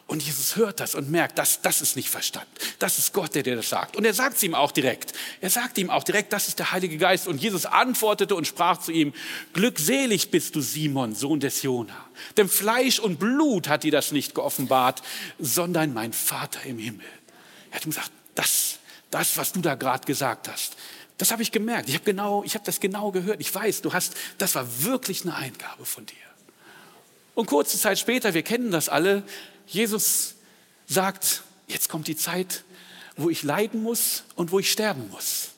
[0.09, 2.47] Und Jesus hört das und merkt, das, das ist nicht Verstand.
[2.79, 3.95] Das ist Gott, der dir das sagt.
[3.95, 5.13] Und er sagt es ihm auch direkt.
[5.39, 7.27] Er sagt ihm auch direkt, das ist der Heilige Geist.
[7.27, 9.13] Und Jesus antwortete und sprach zu ihm,
[9.53, 11.95] glückselig bist du Simon, Sohn des Jona.
[12.37, 15.03] Denn Fleisch und Blut hat dir das nicht geoffenbart,
[15.37, 17.05] sondern mein Vater im Himmel.
[17.69, 18.79] Er hat ihm gesagt, das,
[19.11, 20.75] das, was du da gerade gesagt hast,
[21.19, 21.89] das habe ich gemerkt.
[21.89, 23.41] Ich habe genau, ich habe das genau gehört.
[23.41, 26.15] Ich weiß, du hast, das war wirklich eine Eingabe von dir.
[27.35, 29.23] Und kurze Zeit später, wir kennen das alle,
[29.67, 30.35] Jesus
[30.87, 32.63] sagt, jetzt kommt die Zeit,
[33.17, 35.49] wo ich leiden muss und wo ich sterben muss.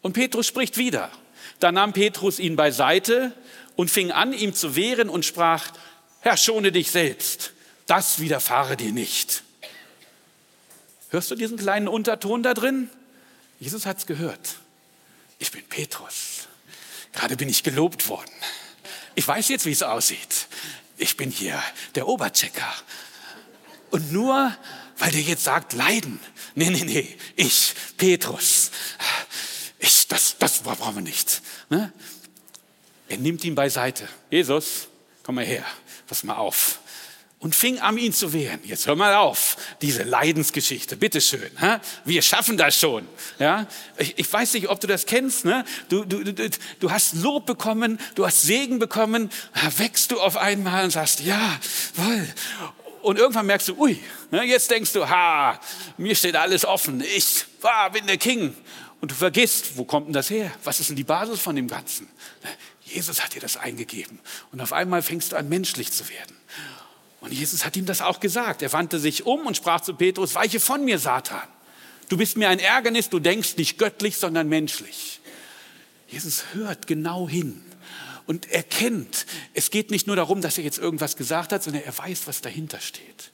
[0.00, 1.10] Und Petrus spricht wieder.
[1.58, 3.32] Da nahm Petrus ihn beiseite
[3.74, 5.72] und fing an, ihm zu wehren und sprach,
[6.20, 7.52] Herr, schone dich selbst,
[7.86, 9.42] das widerfahre dir nicht.
[11.10, 12.88] Hörst du diesen kleinen Unterton da drin?
[13.58, 14.58] Jesus hat es gehört
[15.44, 16.48] ich bin Petrus.
[17.12, 18.32] Gerade bin ich gelobt worden.
[19.14, 20.48] Ich weiß jetzt, wie es aussieht.
[20.96, 21.62] Ich bin hier
[21.94, 22.74] der Oberchecker.
[23.90, 24.56] Und nur,
[24.96, 26.18] weil der jetzt sagt, leiden.
[26.54, 27.18] Nee, nee, nee.
[27.36, 28.70] Ich, Petrus.
[29.78, 31.42] Ich, das, das brauchen wir nicht.
[31.68, 31.92] Ne?
[33.08, 34.08] Er nimmt ihn beiseite.
[34.30, 34.88] Jesus,
[35.22, 35.64] komm mal her.
[36.06, 36.80] Pass mal auf.
[37.44, 38.58] Und fing an, ihn zu wehren.
[38.64, 41.50] Jetzt hör mal auf, diese Leidensgeschichte, bitteschön.
[42.06, 43.06] Wir schaffen das schon.
[43.98, 45.44] Ich, weiß nicht, ob du das kennst.
[45.44, 45.62] Ne?
[45.90, 49.28] Du, du, du, du hast Lob bekommen, du hast Segen bekommen,
[49.76, 51.60] wächst du auf einmal und sagst, ja,
[51.96, 52.26] wohl.
[53.02, 54.44] Und irgendwann merkst du, ui, ne?
[54.44, 55.60] jetzt denkst du, ha,
[55.98, 58.56] mir steht alles offen, ich ah, bin der King.
[59.02, 60.50] Und du vergisst, wo kommt denn das her?
[60.64, 62.08] Was ist denn die Basis von dem Ganzen?
[62.80, 64.18] Jesus hat dir das eingegeben.
[64.50, 66.34] Und auf einmal fängst du an, menschlich zu werden.
[67.24, 68.60] Und Jesus hat ihm das auch gesagt.
[68.60, 71.48] Er wandte sich um und sprach zu Petrus, weiche von mir, Satan.
[72.10, 75.20] Du bist mir ein Ärgernis, du denkst nicht göttlich, sondern menschlich.
[76.06, 77.62] Jesus hört genau hin
[78.26, 81.96] und erkennt, es geht nicht nur darum, dass er jetzt irgendwas gesagt hat, sondern er
[81.96, 83.30] weiß, was dahinter steht.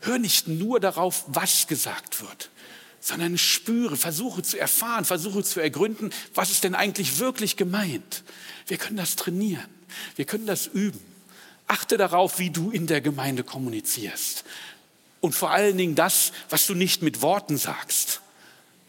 [0.00, 2.50] Hör nicht nur darauf, was gesagt wird,
[2.98, 8.24] sondern spüre, versuche zu erfahren, versuche zu ergründen, was ist denn eigentlich wirklich gemeint.
[8.66, 9.68] Wir können das trainieren,
[10.16, 11.09] wir können das üben.
[11.70, 14.44] Achte darauf, wie du in der Gemeinde kommunizierst.
[15.20, 18.20] Und vor allen Dingen das, was du nicht mit Worten sagst.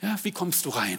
[0.01, 0.97] Ja, wie kommst du rein?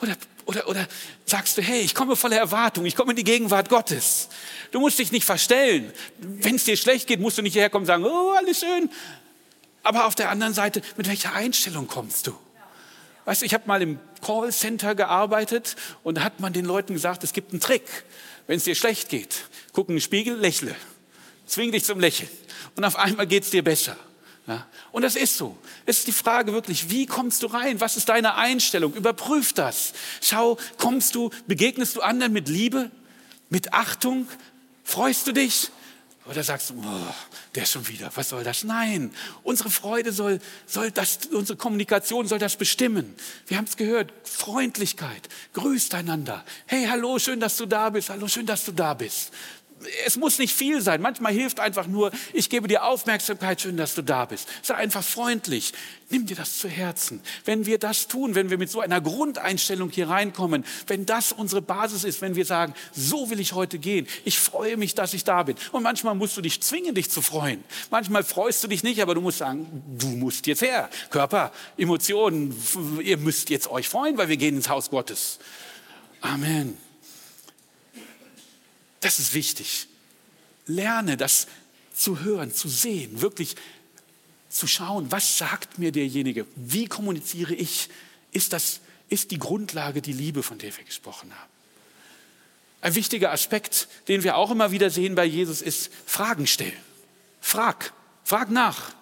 [0.00, 0.86] Oder, oder, oder
[1.24, 4.28] sagst du, hey, ich komme voller Erwartung, ich komme in die Gegenwart Gottes.
[4.70, 5.92] Du musst dich nicht verstellen.
[6.18, 8.88] Wenn es dir schlecht geht, musst du nicht hierher kommen und sagen, oh, alles schön.
[9.82, 12.38] Aber auf der anderen Seite, mit welcher Einstellung kommst du?
[13.24, 17.24] Weißt du, ich habe mal im Callcenter gearbeitet und da hat man den Leuten gesagt,
[17.24, 18.04] es gibt einen Trick.
[18.46, 20.74] Wenn es dir schlecht geht, guck in den Spiegel, lächle.
[21.46, 22.30] Zwing dich zum Lächeln.
[22.74, 23.96] Und auf einmal geht es dir besser.
[24.46, 24.66] Ja?
[24.92, 25.56] Und das ist so.
[25.84, 27.80] Es ist die Frage wirklich, wie kommst du rein?
[27.80, 28.94] Was ist deine Einstellung?
[28.94, 29.92] Überprüf das.
[30.20, 32.90] Schau, kommst du, begegnest du anderen mit Liebe,
[33.48, 34.28] mit Achtung?
[34.84, 35.70] Freust du dich?
[36.28, 37.14] Oder sagst du, oh,
[37.54, 38.64] der schon wieder, was soll das?
[38.64, 39.12] Nein,
[39.44, 43.14] unsere Freude soll, soll das, unsere Kommunikation soll das bestimmen.
[43.46, 46.44] Wir haben es gehört, Freundlichkeit, grüßt einander.
[46.66, 48.10] Hey, hallo, schön, dass du da bist.
[48.10, 49.32] Hallo, schön, dass du da bist
[50.04, 51.00] es muss nicht viel sein.
[51.00, 54.48] Manchmal hilft einfach nur, ich gebe dir Aufmerksamkeit, schön, dass du da bist.
[54.62, 55.72] Sei einfach freundlich.
[56.08, 57.20] Nimm dir das zu Herzen.
[57.44, 61.62] Wenn wir das tun, wenn wir mit so einer Grundeinstellung hier reinkommen, wenn das unsere
[61.62, 65.24] Basis ist, wenn wir sagen, so will ich heute gehen, ich freue mich, dass ich
[65.24, 65.56] da bin.
[65.72, 67.64] Und manchmal musst du dich zwingen, dich zu freuen.
[67.90, 70.88] Manchmal freust du dich nicht, aber du musst sagen, du musst jetzt her.
[71.10, 72.54] Körper, Emotionen,
[73.02, 75.38] ihr müsst jetzt euch freuen, weil wir gehen ins Haus Gottes.
[76.20, 76.85] Amen.
[79.00, 79.88] Das ist wichtig.
[80.66, 81.46] Lerne das
[81.94, 83.56] zu hören, zu sehen, wirklich
[84.48, 87.88] zu schauen, was sagt mir derjenige, wie kommuniziere ich,
[88.32, 91.50] ist das ist die Grundlage die Liebe, von der wir gesprochen haben.
[92.80, 96.72] Ein wichtiger Aspekt, den wir auch immer wieder sehen bei Jesus, ist Fragen stellen.
[97.40, 97.92] Frag,
[98.24, 98.92] frag nach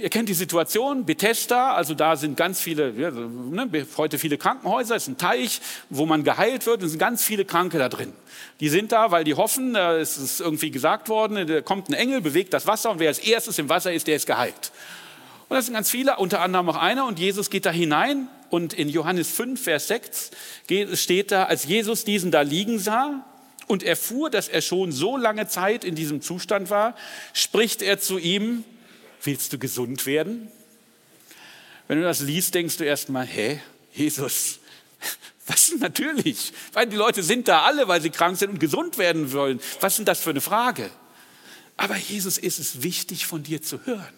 [0.00, 5.04] ihr kennt die Situation, Bethesda, also da sind ganz viele, ne, heute viele Krankenhäuser, es
[5.04, 8.12] ist ein Teich, wo man geheilt wird, und es sind ganz viele Kranke da drin.
[8.60, 12.20] Die sind da, weil die hoffen, es ist irgendwie gesagt worden, da kommt ein Engel,
[12.20, 14.72] bewegt das Wasser und wer als erstes im Wasser ist, der ist geheilt.
[15.48, 18.72] Und das sind ganz viele, unter anderem auch einer und Jesus geht da hinein und
[18.72, 20.30] in Johannes 5, Vers 6
[20.94, 23.24] steht da, als Jesus diesen da liegen sah,
[23.68, 26.94] und erfuhr, dass er schon so lange Zeit in diesem Zustand war,
[27.32, 28.64] spricht er zu ihm,
[29.24, 30.48] Willst du gesund werden?
[31.88, 33.60] Wenn du das liest, denkst du erstmal, hä,
[33.92, 34.58] Jesus,
[35.46, 36.52] was natürlich?
[36.72, 39.60] Weil die Leute sind da alle, weil sie krank sind und gesund werden wollen.
[39.80, 40.90] Was ist das für eine Frage?
[41.76, 44.14] Aber Jesus ist es wichtig, von dir zu hören.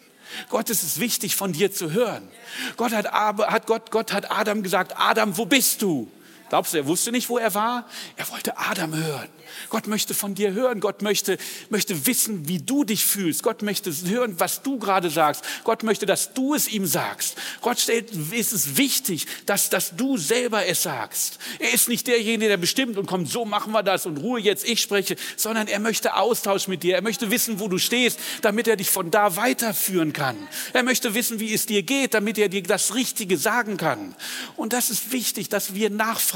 [0.49, 2.29] Gott ist es wichtig, von dir zu hören.
[2.77, 6.11] Gott hat, hat, Gott, Gott hat Adam gesagt, Adam, wo bist du?
[6.51, 7.89] Glaubst du, er wusste nicht, wo er war?
[8.17, 9.29] Er wollte Adam hören.
[9.71, 10.81] Gott möchte von dir hören.
[10.81, 11.39] Gott möchte,
[11.71, 13.43] möchte wissen, wie du dich fühlst.
[13.43, 15.45] Gott möchte hören, was du gerade sagst.
[15.65, 17.37] Gott möchte, dass du es ihm sagst.
[17.61, 21.39] Gott stellt, ist es wichtig, dass, dass du selber es sagst.
[21.59, 24.69] Er ist nicht derjenige, der bestimmt und kommt, so machen wir das und Ruhe jetzt,
[24.69, 26.95] ich spreche, sondern er möchte Austausch mit dir.
[26.97, 30.37] Er möchte wissen, wo du stehst, damit er dich von da weiterführen kann.
[30.73, 34.15] Er möchte wissen, wie es dir geht, damit er dir das Richtige sagen kann.
[34.57, 36.34] Und das ist wichtig, dass wir nachfragen.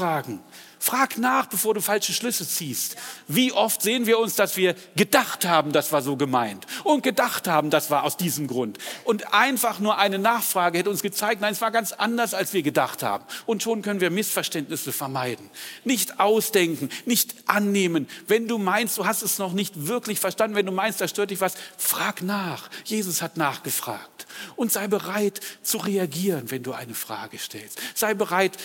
[0.81, 2.95] Frag nach, bevor du falsche Schlüsse ziehst.
[3.27, 7.49] Wie oft sehen wir uns, dass wir gedacht haben, das war so gemeint und gedacht
[7.49, 8.77] haben, das war aus diesem Grund.
[9.03, 12.63] Und einfach nur eine Nachfrage hätte uns gezeigt, nein, es war ganz anders, als wir
[12.63, 13.25] gedacht haben.
[13.45, 15.49] Und schon können wir Missverständnisse vermeiden.
[15.83, 18.07] Nicht ausdenken, nicht annehmen.
[18.27, 21.31] Wenn du meinst, du hast es noch nicht wirklich verstanden, wenn du meinst, da stört
[21.31, 22.69] dich was, frag nach.
[22.85, 24.27] Jesus hat nachgefragt.
[24.55, 27.79] Und sei bereit zu reagieren, wenn du eine Frage stellst.
[27.95, 28.57] Sei bereit,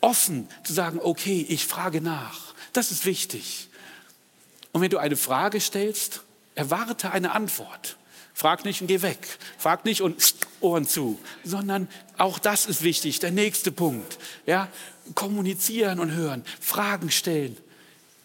[0.00, 2.54] offen zu sagen, okay, ich frage nach.
[2.72, 3.68] Das ist wichtig.
[4.72, 6.22] Und wenn du eine Frage stellst,
[6.54, 7.96] erwarte eine Antwort.
[8.34, 9.18] Frag nicht und geh weg.
[9.58, 13.18] Frag nicht und Ohren zu, sondern auch das ist wichtig.
[13.18, 14.18] Der nächste Punkt.
[14.46, 14.68] Ja,
[15.14, 17.56] kommunizieren und hören, Fragen stellen,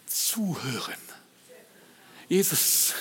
[0.05, 0.95] zuhören.
[2.27, 2.93] Jesus,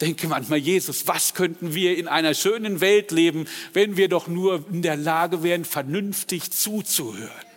[0.00, 4.64] denke manchmal, Jesus, was könnten wir in einer schönen Welt leben, wenn wir doch nur
[4.70, 7.51] in der Lage wären, vernünftig zuzuhören.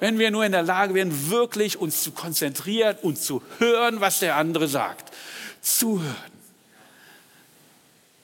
[0.00, 4.20] Wenn wir nur in der Lage wären, wirklich uns zu konzentrieren und zu hören, was
[4.20, 5.12] der andere sagt.
[5.62, 6.14] Zuhören.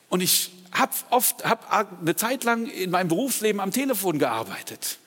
[0.08, 4.98] Und ich habe oft, hab eine Zeit lang in meinem Berufsleben am Telefon gearbeitet.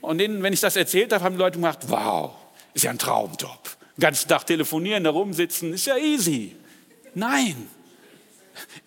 [0.00, 2.32] Und wenn ich das erzählt habe, haben die Leute gemacht, wow,
[2.74, 3.76] ist ja ein Traumjob.
[3.96, 6.56] Den ganzen Tag telefonieren, da rumsitzen, ist ja easy.
[7.14, 7.68] Nein,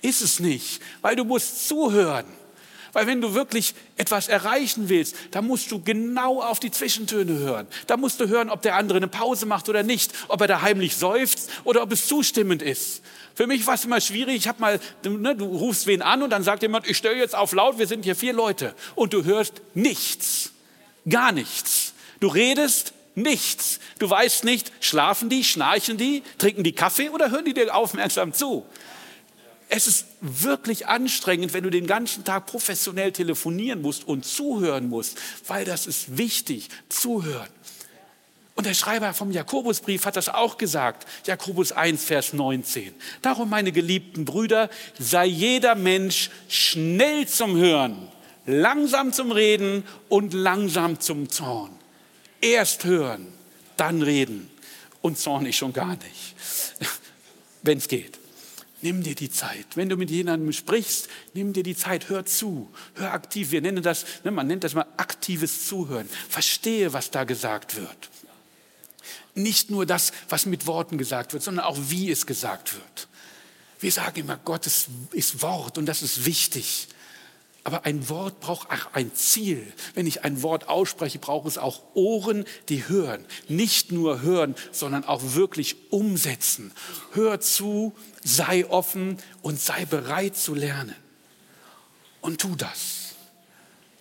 [0.01, 2.25] ist es nicht, weil du musst zuhören.
[2.95, 7.67] Weil wenn du wirklich etwas erreichen willst, dann musst du genau auf die Zwischentöne hören.
[7.87, 10.61] Da musst du hören, ob der andere eine Pause macht oder nicht, ob er da
[10.61, 13.01] heimlich seufzt oder ob es zustimmend ist.
[13.33, 14.37] Für mich war es immer schwierig.
[14.37, 17.35] Ich habe mal, ne, du rufst wen an und dann sagt jemand, ich stelle jetzt
[17.35, 18.73] auf laut, wir sind hier vier Leute.
[18.95, 20.53] Und du hörst nichts,
[21.09, 21.93] gar nichts.
[22.21, 23.81] Du redest nichts.
[23.99, 28.31] Du weißt nicht, schlafen die, schnarchen die, trinken die Kaffee oder hören die dir aufmerksam
[28.31, 28.65] zu?
[29.75, 35.17] Es ist wirklich anstrengend, wenn du den ganzen Tag professionell telefonieren musst und zuhören musst,
[35.47, 37.49] weil das ist wichtig, zuhören.
[38.55, 42.93] Und der Schreiber vom Jakobusbrief hat das auch gesagt, Jakobus 1, Vers 19.
[43.21, 48.07] Darum, meine geliebten Brüder, sei jeder Mensch schnell zum Hören,
[48.45, 51.71] langsam zum Reden und langsam zum Zorn.
[52.39, 53.27] Erst hören,
[53.75, 54.49] dann reden
[55.01, 56.35] und zornig schon gar nicht,
[57.61, 58.19] wenn es geht.
[58.85, 59.65] Nimm dir die Zeit.
[59.73, 63.49] Wenn du mit jemandem sprichst, nimm dir die Zeit, hör zu, hör aktiv.
[63.49, 66.07] Wir nennen das, ne, man nennt das mal aktives Zuhören.
[66.29, 68.11] Verstehe, was da gesagt wird.
[69.33, 73.07] Nicht nur das, was mit Worten gesagt wird, sondern auch wie es gesagt wird.
[73.79, 76.87] Wir sagen immer, Gott ist, ist Wort und das ist wichtig.
[77.65, 79.65] Aber ein Wort braucht auch ein Ziel.
[79.95, 83.25] Wenn ich ein Wort ausspreche, braucht es auch Ohren, die hören.
[83.47, 86.71] Nicht nur hören, sondern auch wirklich umsetzen.
[87.13, 90.95] Hör zu, sei offen und sei bereit zu lernen.
[92.21, 93.15] Und tu das.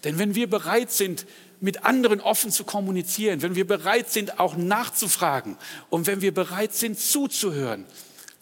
[0.04, 1.24] Denn wenn wir bereit sind,
[1.58, 5.56] mit anderen offen zu kommunizieren, wenn wir bereit sind, auch nachzufragen
[5.88, 7.86] und wenn wir bereit sind, zuzuhören,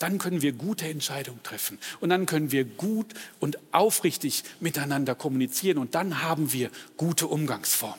[0.02, 5.78] dann können wir gute Entscheidungen treffen und dann können wir gut und aufrichtig miteinander kommunizieren
[5.78, 7.98] und dann haben wir gute Umgangsformen.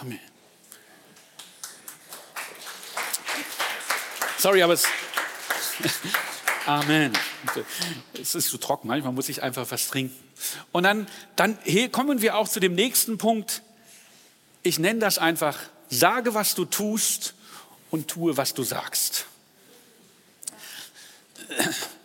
[0.00, 0.20] Amen.
[4.38, 4.84] Sorry, aber es.
[6.66, 7.12] Amen.
[8.20, 10.16] Es ist zu trocken, manchmal muss ich einfach was trinken.
[10.70, 11.58] Und dann, dann
[11.92, 13.62] kommen wir auch zu dem nächsten Punkt.
[14.62, 17.34] Ich nenne das einfach, sage, was du tust
[17.90, 19.26] und tue, was du sagst.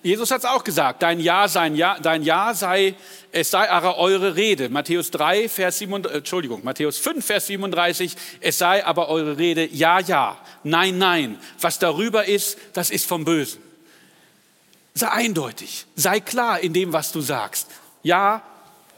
[0.03, 2.95] Jesus hat es auch gesagt, dein Ja, sein ja, dein ja sei,
[3.32, 4.69] es sei aber eure Rede.
[4.69, 9.99] Matthäus 3, Vers 7, Entschuldigung, Matthäus 5, Vers 37, es sei aber eure Rede ja,
[9.99, 11.39] ja, nein, nein.
[11.60, 13.62] Was darüber ist, das ist vom Bösen.
[14.93, 17.67] Sei eindeutig, sei klar in dem, was du sagst.
[18.03, 18.43] Ja,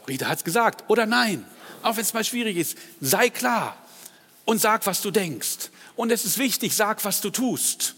[0.08, 1.46] Rita hat es gesagt, oder nein.
[1.82, 3.76] Auch wenn es mal schwierig ist, sei klar
[4.44, 5.70] und sag, was du denkst.
[5.94, 7.94] Und es ist wichtig, sag, was du tust.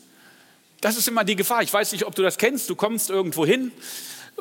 [0.80, 1.62] Das ist immer die Gefahr.
[1.62, 2.70] Ich weiß nicht, ob du das kennst.
[2.70, 3.72] Du kommst irgendwo hin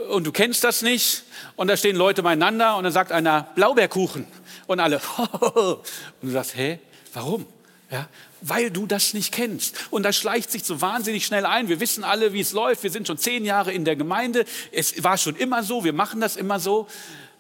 [0.10, 1.24] und du kennst das nicht.
[1.56, 4.28] Und da stehen Leute beieinander und dann sagt einer Blaubeerkuchen.
[4.68, 5.02] Und alle,
[5.42, 5.82] und
[6.22, 6.80] du sagst, hä,
[7.14, 7.46] warum?
[7.90, 8.10] Ja,
[8.42, 9.76] weil du das nicht kennst.
[9.92, 11.70] Und das schleicht sich so wahnsinnig schnell ein.
[11.70, 12.84] Wir wissen alle, wie es läuft.
[12.84, 14.46] Wir sind schon zehn Jahre in der Gemeinde.
[14.72, 15.84] Es war schon immer so.
[15.86, 16.88] Wir machen das immer so.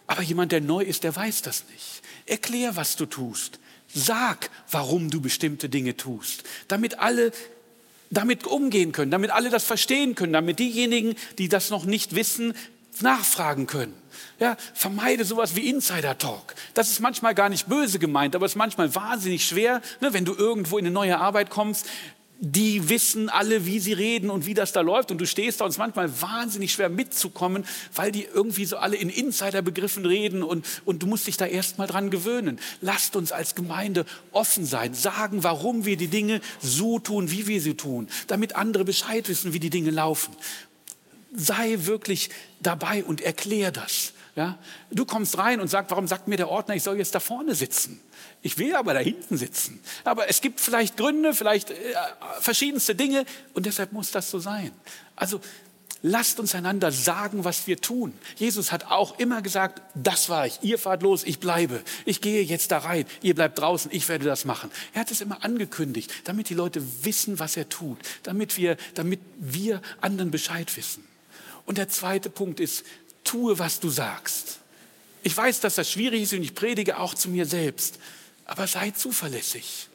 [0.07, 2.01] Aber jemand, der neu ist, der weiß das nicht.
[2.25, 3.59] Erklär, was du tust.
[3.93, 7.31] Sag, warum du bestimmte Dinge tust, damit alle
[8.09, 12.53] damit umgehen können, damit alle das verstehen können, damit diejenigen, die das noch nicht wissen,
[13.01, 13.93] nachfragen können.
[14.39, 16.55] Ja, vermeide sowas wie Insider-Talk.
[16.73, 20.25] Das ist manchmal gar nicht böse gemeint, aber es ist manchmal wahnsinnig schwer, ne, wenn
[20.25, 21.87] du irgendwo in eine neue Arbeit kommst,
[22.39, 25.11] die wissen alle, wie sie reden und wie das da läuft.
[25.11, 28.77] Und du stehst da und es ist manchmal wahnsinnig schwer mitzukommen, weil die irgendwie so
[28.77, 32.59] alle in Insiderbegriffen reden und, und du musst dich da erst mal dran gewöhnen.
[32.81, 37.61] Lasst uns als Gemeinde offen sein, sagen, warum wir die Dinge so tun, wie wir
[37.61, 40.35] sie tun, damit andere Bescheid wissen, wie die Dinge laufen.
[41.33, 42.29] Sei wirklich
[42.61, 44.13] dabei und erklär das.
[44.37, 44.59] Ja?
[44.91, 47.55] Du kommst rein und sagst, warum sagt mir der Ordner, ich soll jetzt da vorne
[47.55, 47.99] sitzen?
[48.43, 49.81] Ich will aber da hinten sitzen.
[50.03, 51.75] Aber es gibt vielleicht Gründe, vielleicht äh,
[52.39, 54.71] verschiedenste Dinge und deshalb muss das so sein.
[55.15, 55.41] Also
[56.03, 58.13] lasst uns einander sagen, was wir tun.
[58.35, 61.81] Jesus hat auch immer gesagt, das war ich, ihr fahrt los, ich bleibe.
[62.05, 64.69] Ich gehe jetzt da rein, ihr bleibt draußen, ich werde das machen.
[64.93, 69.19] Er hat es immer angekündigt, damit die Leute wissen, was er tut, damit wir, damit
[69.39, 71.03] wir anderen Bescheid wissen.
[71.65, 72.85] Und der zweite Punkt ist,
[73.27, 74.59] tue, was du sagst.
[75.23, 77.99] Ich weiß, dass das schwierig ist und ich predige auch zu mir selbst.
[78.45, 79.89] Aber sei zuverlässig.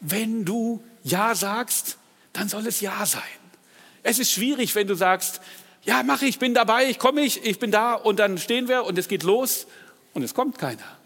[0.00, 1.96] Wenn du Ja sagst,
[2.32, 3.22] dann soll es Ja sein.
[4.02, 5.40] Es ist schwierig, wenn du sagst,
[5.84, 8.84] ja, mach ich, bin dabei, ich komme ich, ich bin da und dann stehen wir
[8.84, 9.66] und es geht los
[10.14, 10.96] und es kommt keiner.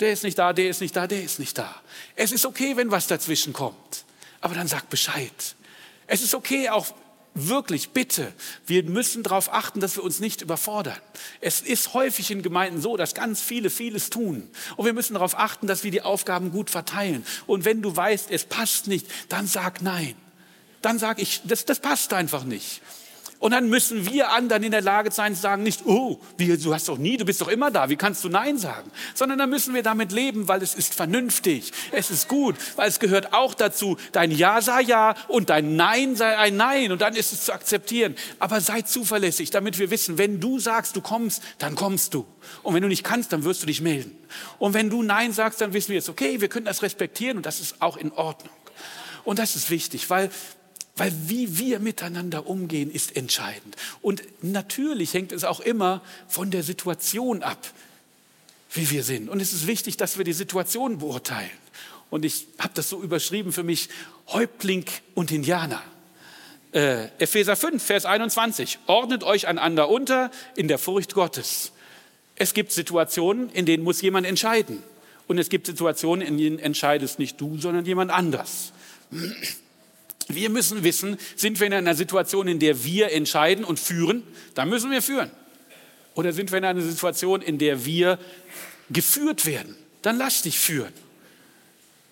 [0.00, 1.72] Der ist nicht da, der ist nicht da, der ist nicht da.
[2.16, 4.04] Es ist okay, wenn was dazwischen kommt,
[4.40, 5.54] aber dann sag Bescheid.
[6.08, 6.86] Es ist okay, auch
[7.34, 8.32] wirklich, bitte,
[8.66, 10.96] wir müssen darauf achten, dass wir uns nicht überfordern.
[11.40, 14.48] Es ist häufig in Gemeinden so, dass ganz viele vieles tun.
[14.76, 17.26] Und wir müssen darauf achten, dass wir die Aufgaben gut verteilen.
[17.46, 20.14] Und wenn du weißt, es passt nicht, dann sag nein.
[20.80, 22.80] Dann sag ich, das, das passt einfach nicht.
[23.44, 26.72] Und dann müssen wir anderen in der Lage sein, zu sagen nicht, oh, wie, du
[26.72, 28.90] hast doch nie, du bist doch immer da, wie kannst du Nein sagen?
[29.12, 33.00] Sondern dann müssen wir damit leben, weil es ist vernünftig, es ist gut, weil es
[33.00, 37.14] gehört auch dazu, dein Ja sei Ja und dein Nein sei ein Nein und dann
[37.14, 38.14] ist es zu akzeptieren.
[38.38, 42.24] Aber sei zuverlässig, damit wir wissen, wenn du sagst, du kommst, dann kommst du.
[42.62, 44.16] Und wenn du nicht kannst, dann wirst du dich melden.
[44.58, 47.44] Und wenn du Nein sagst, dann wissen wir jetzt, okay, wir können das respektieren und
[47.44, 48.54] das ist auch in Ordnung.
[49.22, 50.30] Und das ist wichtig, weil
[50.96, 53.76] weil wie wir miteinander umgehen, ist entscheidend.
[54.00, 57.58] Und natürlich hängt es auch immer von der Situation ab,
[58.72, 59.28] wie wir sind.
[59.28, 61.50] Und es ist wichtig, dass wir die Situation beurteilen.
[62.10, 63.88] Und ich habe das so überschrieben für mich,
[64.28, 64.84] Häuptling
[65.14, 65.82] und Indianer.
[66.72, 68.78] Äh, Epheser 5, Vers 21.
[68.86, 71.72] Ordnet euch einander unter in der Furcht Gottes.
[72.36, 74.82] Es gibt Situationen, in denen muss jemand entscheiden.
[75.26, 78.72] Und es gibt Situationen, in denen entscheidest nicht du, sondern jemand anders.
[80.28, 84.22] Wir müssen wissen, sind wir in einer Situation, in der wir entscheiden und führen,
[84.54, 85.30] dann müssen wir führen.
[86.14, 88.18] Oder sind wir in einer Situation, in der wir
[88.90, 90.92] geführt werden, dann lass dich führen.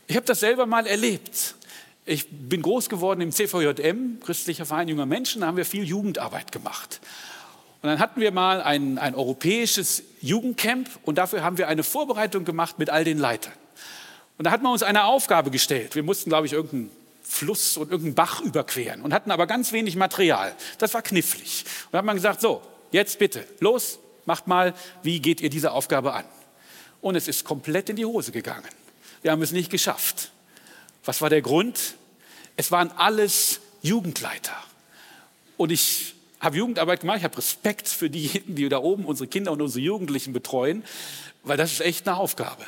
[0.07, 1.55] Ich habe das selber mal erlebt.
[2.05, 6.51] Ich bin groß geworden im CVJM, Christlicher Verein junger Menschen, da haben wir viel Jugendarbeit
[6.51, 7.01] gemacht.
[7.81, 12.45] Und dann hatten wir mal ein, ein europäisches Jugendcamp und dafür haben wir eine Vorbereitung
[12.45, 13.53] gemacht mit all den Leitern.
[14.39, 15.95] Und da hat man uns eine Aufgabe gestellt.
[15.95, 16.91] Wir mussten, glaube ich, irgendeinen
[17.33, 20.55] Fluss und irgendeinen Bach überqueren und hatten aber ganz wenig Material.
[20.76, 21.64] Das war knifflig.
[21.87, 22.61] Und da hat man gesagt, so,
[22.91, 26.26] jetzt bitte, los, macht mal, wie geht ihr diese Aufgabe an?
[27.01, 28.68] Und es ist komplett in die Hose gegangen.
[29.22, 30.30] Wir haben es nicht geschafft.
[31.07, 31.95] Was war der Grund?
[32.57, 34.57] Es waren alles Jugendleiter.
[35.57, 39.53] Und ich habe Jugendarbeit gemacht, ich habe Respekt für diejenigen, die da oben unsere Kinder
[39.53, 40.85] und unsere Jugendlichen betreuen,
[41.45, 42.66] weil das ist echt eine Aufgabe.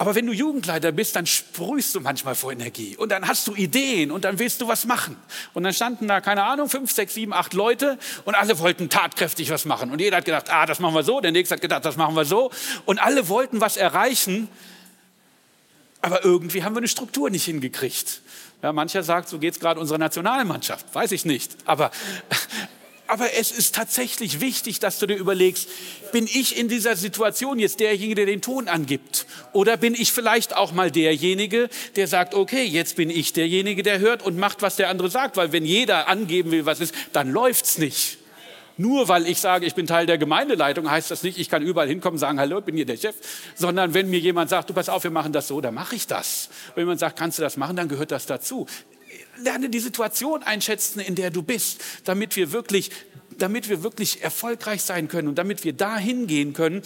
[0.00, 3.54] Aber wenn du Jugendleiter bist, dann sprühst du manchmal vor Energie und dann hast du
[3.54, 5.14] Ideen und dann willst du was machen.
[5.52, 9.50] Und dann standen da, keine Ahnung, fünf, sechs, sieben, acht Leute und alle wollten tatkräftig
[9.50, 9.90] was machen.
[9.90, 12.16] Und jeder hat gedacht, ah, das machen wir so, der nächste hat gedacht, das machen
[12.16, 12.50] wir so.
[12.86, 14.48] Und alle wollten was erreichen,
[16.00, 18.22] aber irgendwie haben wir eine Struktur nicht hingekriegt.
[18.62, 20.94] Ja, mancher sagt, so geht es gerade unserer Nationalmannschaft.
[20.94, 21.58] Weiß ich nicht.
[21.66, 21.90] Aber
[23.10, 25.68] aber es ist tatsächlich wichtig, dass du dir überlegst,
[26.12, 29.26] bin ich in dieser Situation jetzt derjenige, der den Ton angibt?
[29.52, 33.98] Oder bin ich vielleicht auch mal derjenige, der sagt, okay, jetzt bin ich derjenige, der
[33.98, 35.36] hört und macht, was der andere sagt?
[35.36, 38.18] Weil wenn jeder angeben will, was ist, dann läuft's nicht.
[38.76, 41.88] Nur weil ich sage, ich bin Teil der Gemeindeleitung, heißt das nicht, ich kann überall
[41.88, 43.14] hinkommen und sagen, hallo, ich bin hier der Chef,
[43.56, 46.06] sondern wenn mir jemand sagt, du pass auf, wir machen das so, dann mache ich
[46.06, 46.48] das.
[46.74, 48.66] Wenn jemand sagt, kannst du das machen, dann gehört das dazu
[49.42, 52.90] lerne die Situation einschätzen, in der du bist, damit wir wirklich,
[53.38, 56.82] damit wir wirklich erfolgreich sein können und damit wir dahin gehen können,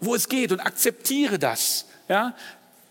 [0.00, 1.86] wo es geht und akzeptiere das.
[2.08, 2.34] Ja?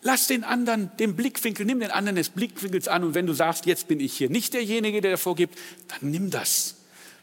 [0.02, 3.66] Lass den anderen den Blickwinkel, nimm den anderen des Blickwinkels an und wenn du sagst,
[3.66, 6.76] jetzt bin ich hier nicht derjenige, der davor gibt, dann nimm das.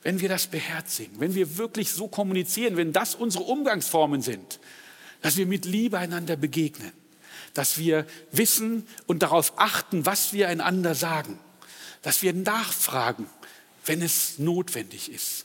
[0.03, 4.59] Wenn wir das beherzigen, wenn wir wirklich so kommunizieren, wenn das unsere Umgangsformen sind,
[5.21, 6.93] dass wir mit Liebe einander begegnen,
[7.53, 11.39] dass wir wissen und darauf achten, was wir einander sagen,
[12.03, 13.27] dass wir nachfragen,
[13.87, 15.45] wenn es notwendig ist,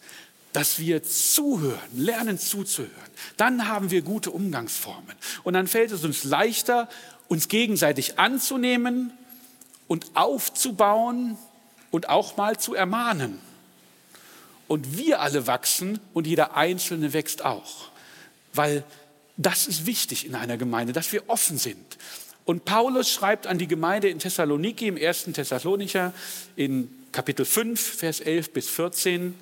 [0.53, 2.91] dass wir zuhören, lernen zuzuhören.
[3.36, 5.16] Dann haben wir gute Umgangsformen.
[5.43, 6.88] Und dann fällt es uns leichter,
[7.28, 9.12] uns gegenseitig anzunehmen
[9.88, 11.38] und aufzubauen
[11.91, 13.39] und auch mal zu ermahnen.
[14.68, 17.89] Und wir alle wachsen und jeder Einzelne wächst auch.
[18.53, 18.84] Weil
[19.38, 21.97] das ist wichtig in einer Gemeinde, dass wir offen sind.
[22.46, 26.14] Und Paulus schreibt an die Gemeinde in Thessaloniki im ersten Thessalonicher
[26.56, 29.34] in Kapitel 5, Vers 11 bis 14,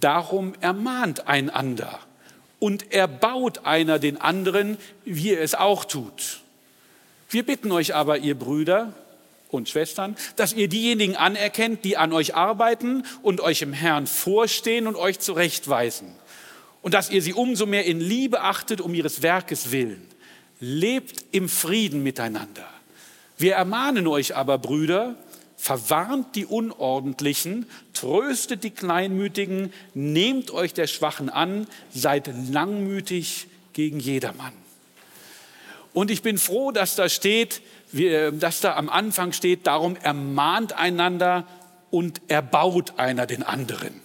[0.00, 2.00] darum ermahnt einander
[2.58, 6.40] und erbaut einer den anderen, wie er es auch tut.
[7.28, 8.94] Wir bitten euch aber, ihr Brüder
[9.50, 14.86] und Schwestern, dass ihr diejenigen anerkennt, die an euch arbeiten und euch im Herrn vorstehen
[14.86, 16.08] und euch zurechtweisen.
[16.80, 20.08] Und dass ihr sie umso mehr in Liebe achtet um ihres Werkes willen
[20.60, 22.68] lebt im Frieden miteinander.
[23.36, 25.14] Wir ermahnen euch aber, Brüder,
[25.56, 34.52] verwarnt die Unordentlichen, tröstet die Kleinmütigen, nehmt euch der Schwachen an, seid langmütig gegen jedermann.
[35.92, 37.60] Und ich bin froh, dass da steht,
[37.92, 41.46] dass da am Anfang steht, darum ermahnt einander
[41.90, 44.00] und erbaut einer den anderen.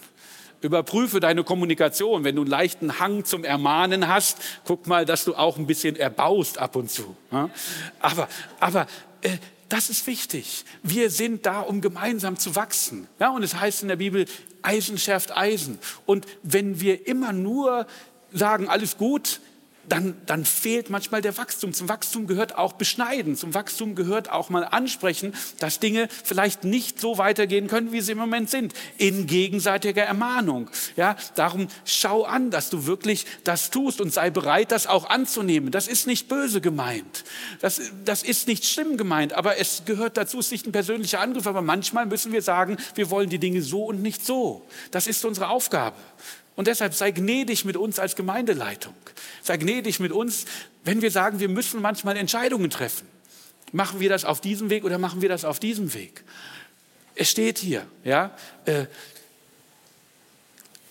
[0.64, 2.24] Überprüfe deine Kommunikation.
[2.24, 5.96] Wenn du einen leichten Hang zum Ermahnen hast, guck mal, dass du auch ein bisschen
[5.96, 7.14] erbaust ab und zu.
[8.00, 8.28] Aber,
[8.60, 8.86] aber
[9.20, 9.36] äh,
[9.68, 10.64] das ist wichtig.
[10.82, 13.08] Wir sind da, um gemeinsam zu wachsen.
[13.20, 14.26] Ja, und es heißt in der Bibel,
[14.62, 15.78] Eisen schärft Eisen.
[16.06, 17.86] Und wenn wir immer nur
[18.32, 19.40] sagen, alles gut,
[19.88, 21.72] dann, dann fehlt manchmal der Wachstum.
[21.72, 23.36] Zum Wachstum gehört auch beschneiden.
[23.36, 28.12] Zum Wachstum gehört auch mal ansprechen, dass Dinge vielleicht nicht so weitergehen können, wie sie
[28.12, 28.72] im Moment sind.
[28.98, 30.70] In gegenseitiger Ermahnung.
[30.96, 35.70] Ja, darum schau an, dass du wirklich das tust und sei bereit, das auch anzunehmen.
[35.70, 37.24] Das ist nicht böse gemeint.
[37.60, 41.20] Das, das ist nicht schlimm gemeint, aber es gehört dazu, es ist nicht ein persönlicher
[41.20, 44.66] Angriff, aber manchmal müssen wir sagen, wir wollen die Dinge so und nicht so.
[44.90, 45.96] Das ist unsere Aufgabe.
[46.56, 48.94] Und deshalb sei gnädig mit uns als Gemeindeleitung.
[49.42, 50.44] Sei gnädig mit uns,
[50.84, 53.08] wenn wir sagen, wir müssen manchmal Entscheidungen treffen.
[53.72, 56.22] Machen wir das auf diesem Weg oder machen wir das auf diesem Weg?
[57.16, 58.36] Es steht hier, ja,
[58.66, 58.86] äh,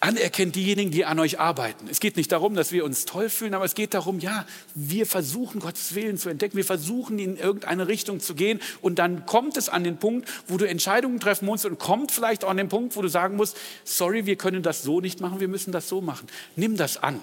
[0.03, 1.87] anerkennt diejenigen, die an euch arbeiten.
[1.89, 4.45] Es geht nicht darum, dass wir uns toll fühlen, aber es geht darum, ja,
[4.75, 9.25] wir versuchen Gottes Willen zu entdecken, wir versuchen in irgendeine Richtung zu gehen und dann
[9.25, 12.57] kommt es an den Punkt, wo du Entscheidungen treffen musst und kommt vielleicht auch an
[12.57, 15.71] den Punkt, wo du sagen musst, sorry, wir können das so nicht machen, wir müssen
[15.71, 16.27] das so machen.
[16.57, 17.21] Nimm das an.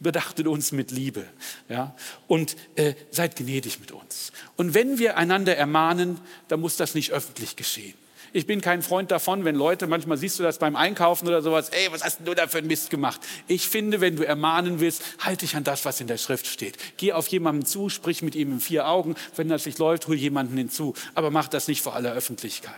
[0.00, 1.24] Bedachtet uns mit Liebe
[1.68, 1.94] ja?
[2.28, 4.32] und äh, seid gnädig mit uns.
[4.56, 7.94] Und wenn wir einander ermahnen, dann muss das nicht öffentlich geschehen.
[8.32, 11.70] Ich bin kein Freund davon, wenn Leute, manchmal siehst du das beim Einkaufen oder sowas,
[11.70, 13.20] ey, was hast du da für einen Mist gemacht?
[13.46, 16.76] Ich finde, wenn du ermahnen willst, halte dich an das, was in der Schrift steht.
[16.96, 19.14] Geh auf jemanden zu, sprich mit ihm in vier Augen.
[19.36, 20.94] Wenn das nicht läuft, hol jemanden hinzu.
[21.14, 22.74] Aber mach das nicht vor aller Öffentlichkeit.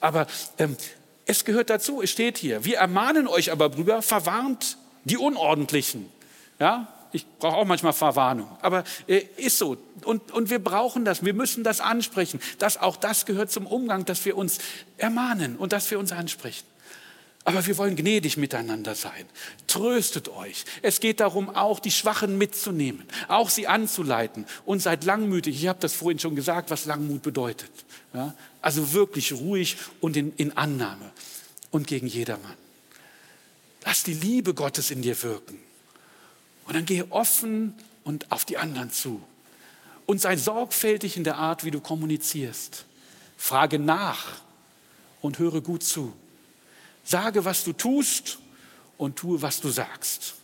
[0.00, 0.26] Aber
[0.58, 0.76] ähm,
[1.26, 2.64] es gehört dazu, es steht hier.
[2.64, 6.10] Wir ermahnen euch aber, Brüder, verwarnt die Unordentlichen.
[6.58, 9.76] Ja, ich brauche auch manchmal Verwarnung, aber äh, ist so.
[10.04, 12.40] Und, und wir brauchen das, wir müssen das ansprechen.
[12.58, 14.58] Das, auch das gehört zum Umgang, dass wir uns
[14.96, 16.64] ermahnen und dass wir uns ansprechen.
[17.44, 19.26] Aber wir wollen gnädig miteinander sein.
[19.66, 20.64] Tröstet euch.
[20.80, 25.60] Es geht darum, auch die Schwachen mitzunehmen, auch sie anzuleiten und seid langmütig.
[25.60, 27.70] Ich habe das vorhin schon gesagt, was Langmut bedeutet.
[28.14, 28.34] Ja?
[28.60, 31.10] Also wirklich ruhig und in, in Annahme
[31.72, 32.56] und gegen jedermann.
[33.84, 35.58] Lass die Liebe Gottes in dir wirken.
[36.72, 39.20] Und dann gehe offen und auf die anderen zu.
[40.06, 42.86] Und sei sorgfältig in der Art, wie du kommunizierst.
[43.36, 44.40] Frage nach
[45.20, 46.14] und höre gut zu.
[47.04, 48.38] Sage, was du tust
[48.96, 50.36] und tue, was du sagst.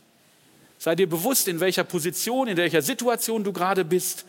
[0.79, 4.26] Sei dir bewusst, in welcher Position, in welcher Situation du gerade bist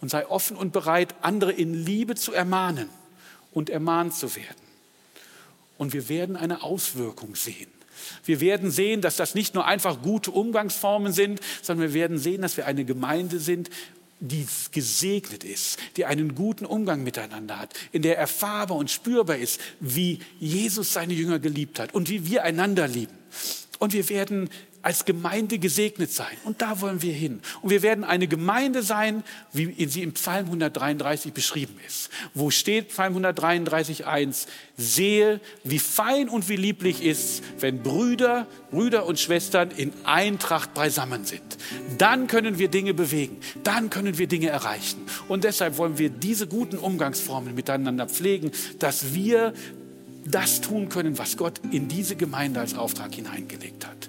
[0.00, 2.88] und sei offen und bereit, andere in Liebe zu ermahnen
[3.52, 4.66] und ermahnt zu werden.
[5.78, 7.75] Und wir werden eine Auswirkung sehen.
[8.24, 12.42] Wir werden sehen, dass das nicht nur einfach gute Umgangsformen sind, sondern wir werden sehen,
[12.42, 13.70] dass wir eine Gemeinde sind,
[14.20, 19.60] die gesegnet ist, die einen guten Umgang miteinander hat, in der erfahrbar und spürbar ist,
[19.80, 23.16] wie Jesus seine Jünger geliebt hat und wie wir einander lieben.
[23.78, 24.48] Und wir werden
[24.82, 26.36] als Gemeinde gesegnet sein.
[26.44, 27.40] Und da wollen wir hin.
[27.62, 32.10] Und wir werden eine Gemeinde sein, wie sie im Psalm 133 beschrieben ist.
[32.34, 34.46] Wo steht Psalm 133, 1?
[34.76, 41.24] Sehe, wie fein und wie lieblich ist, wenn Brüder, Brüder und Schwestern in Eintracht beisammen
[41.24, 41.42] sind.
[41.98, 43.38] Dann können wir Dinge bewegen.
[43.64, 45.00] Dann können wir Dinge erreichen.
[45.28, 49.52] Und deshalb wollen wir diese guten Umgangsformen miteinander pflegen, dass wir
[50.26, 54.08] das tun können, was Gott in diese Gemeinde als Auftrag hineingelegt hat.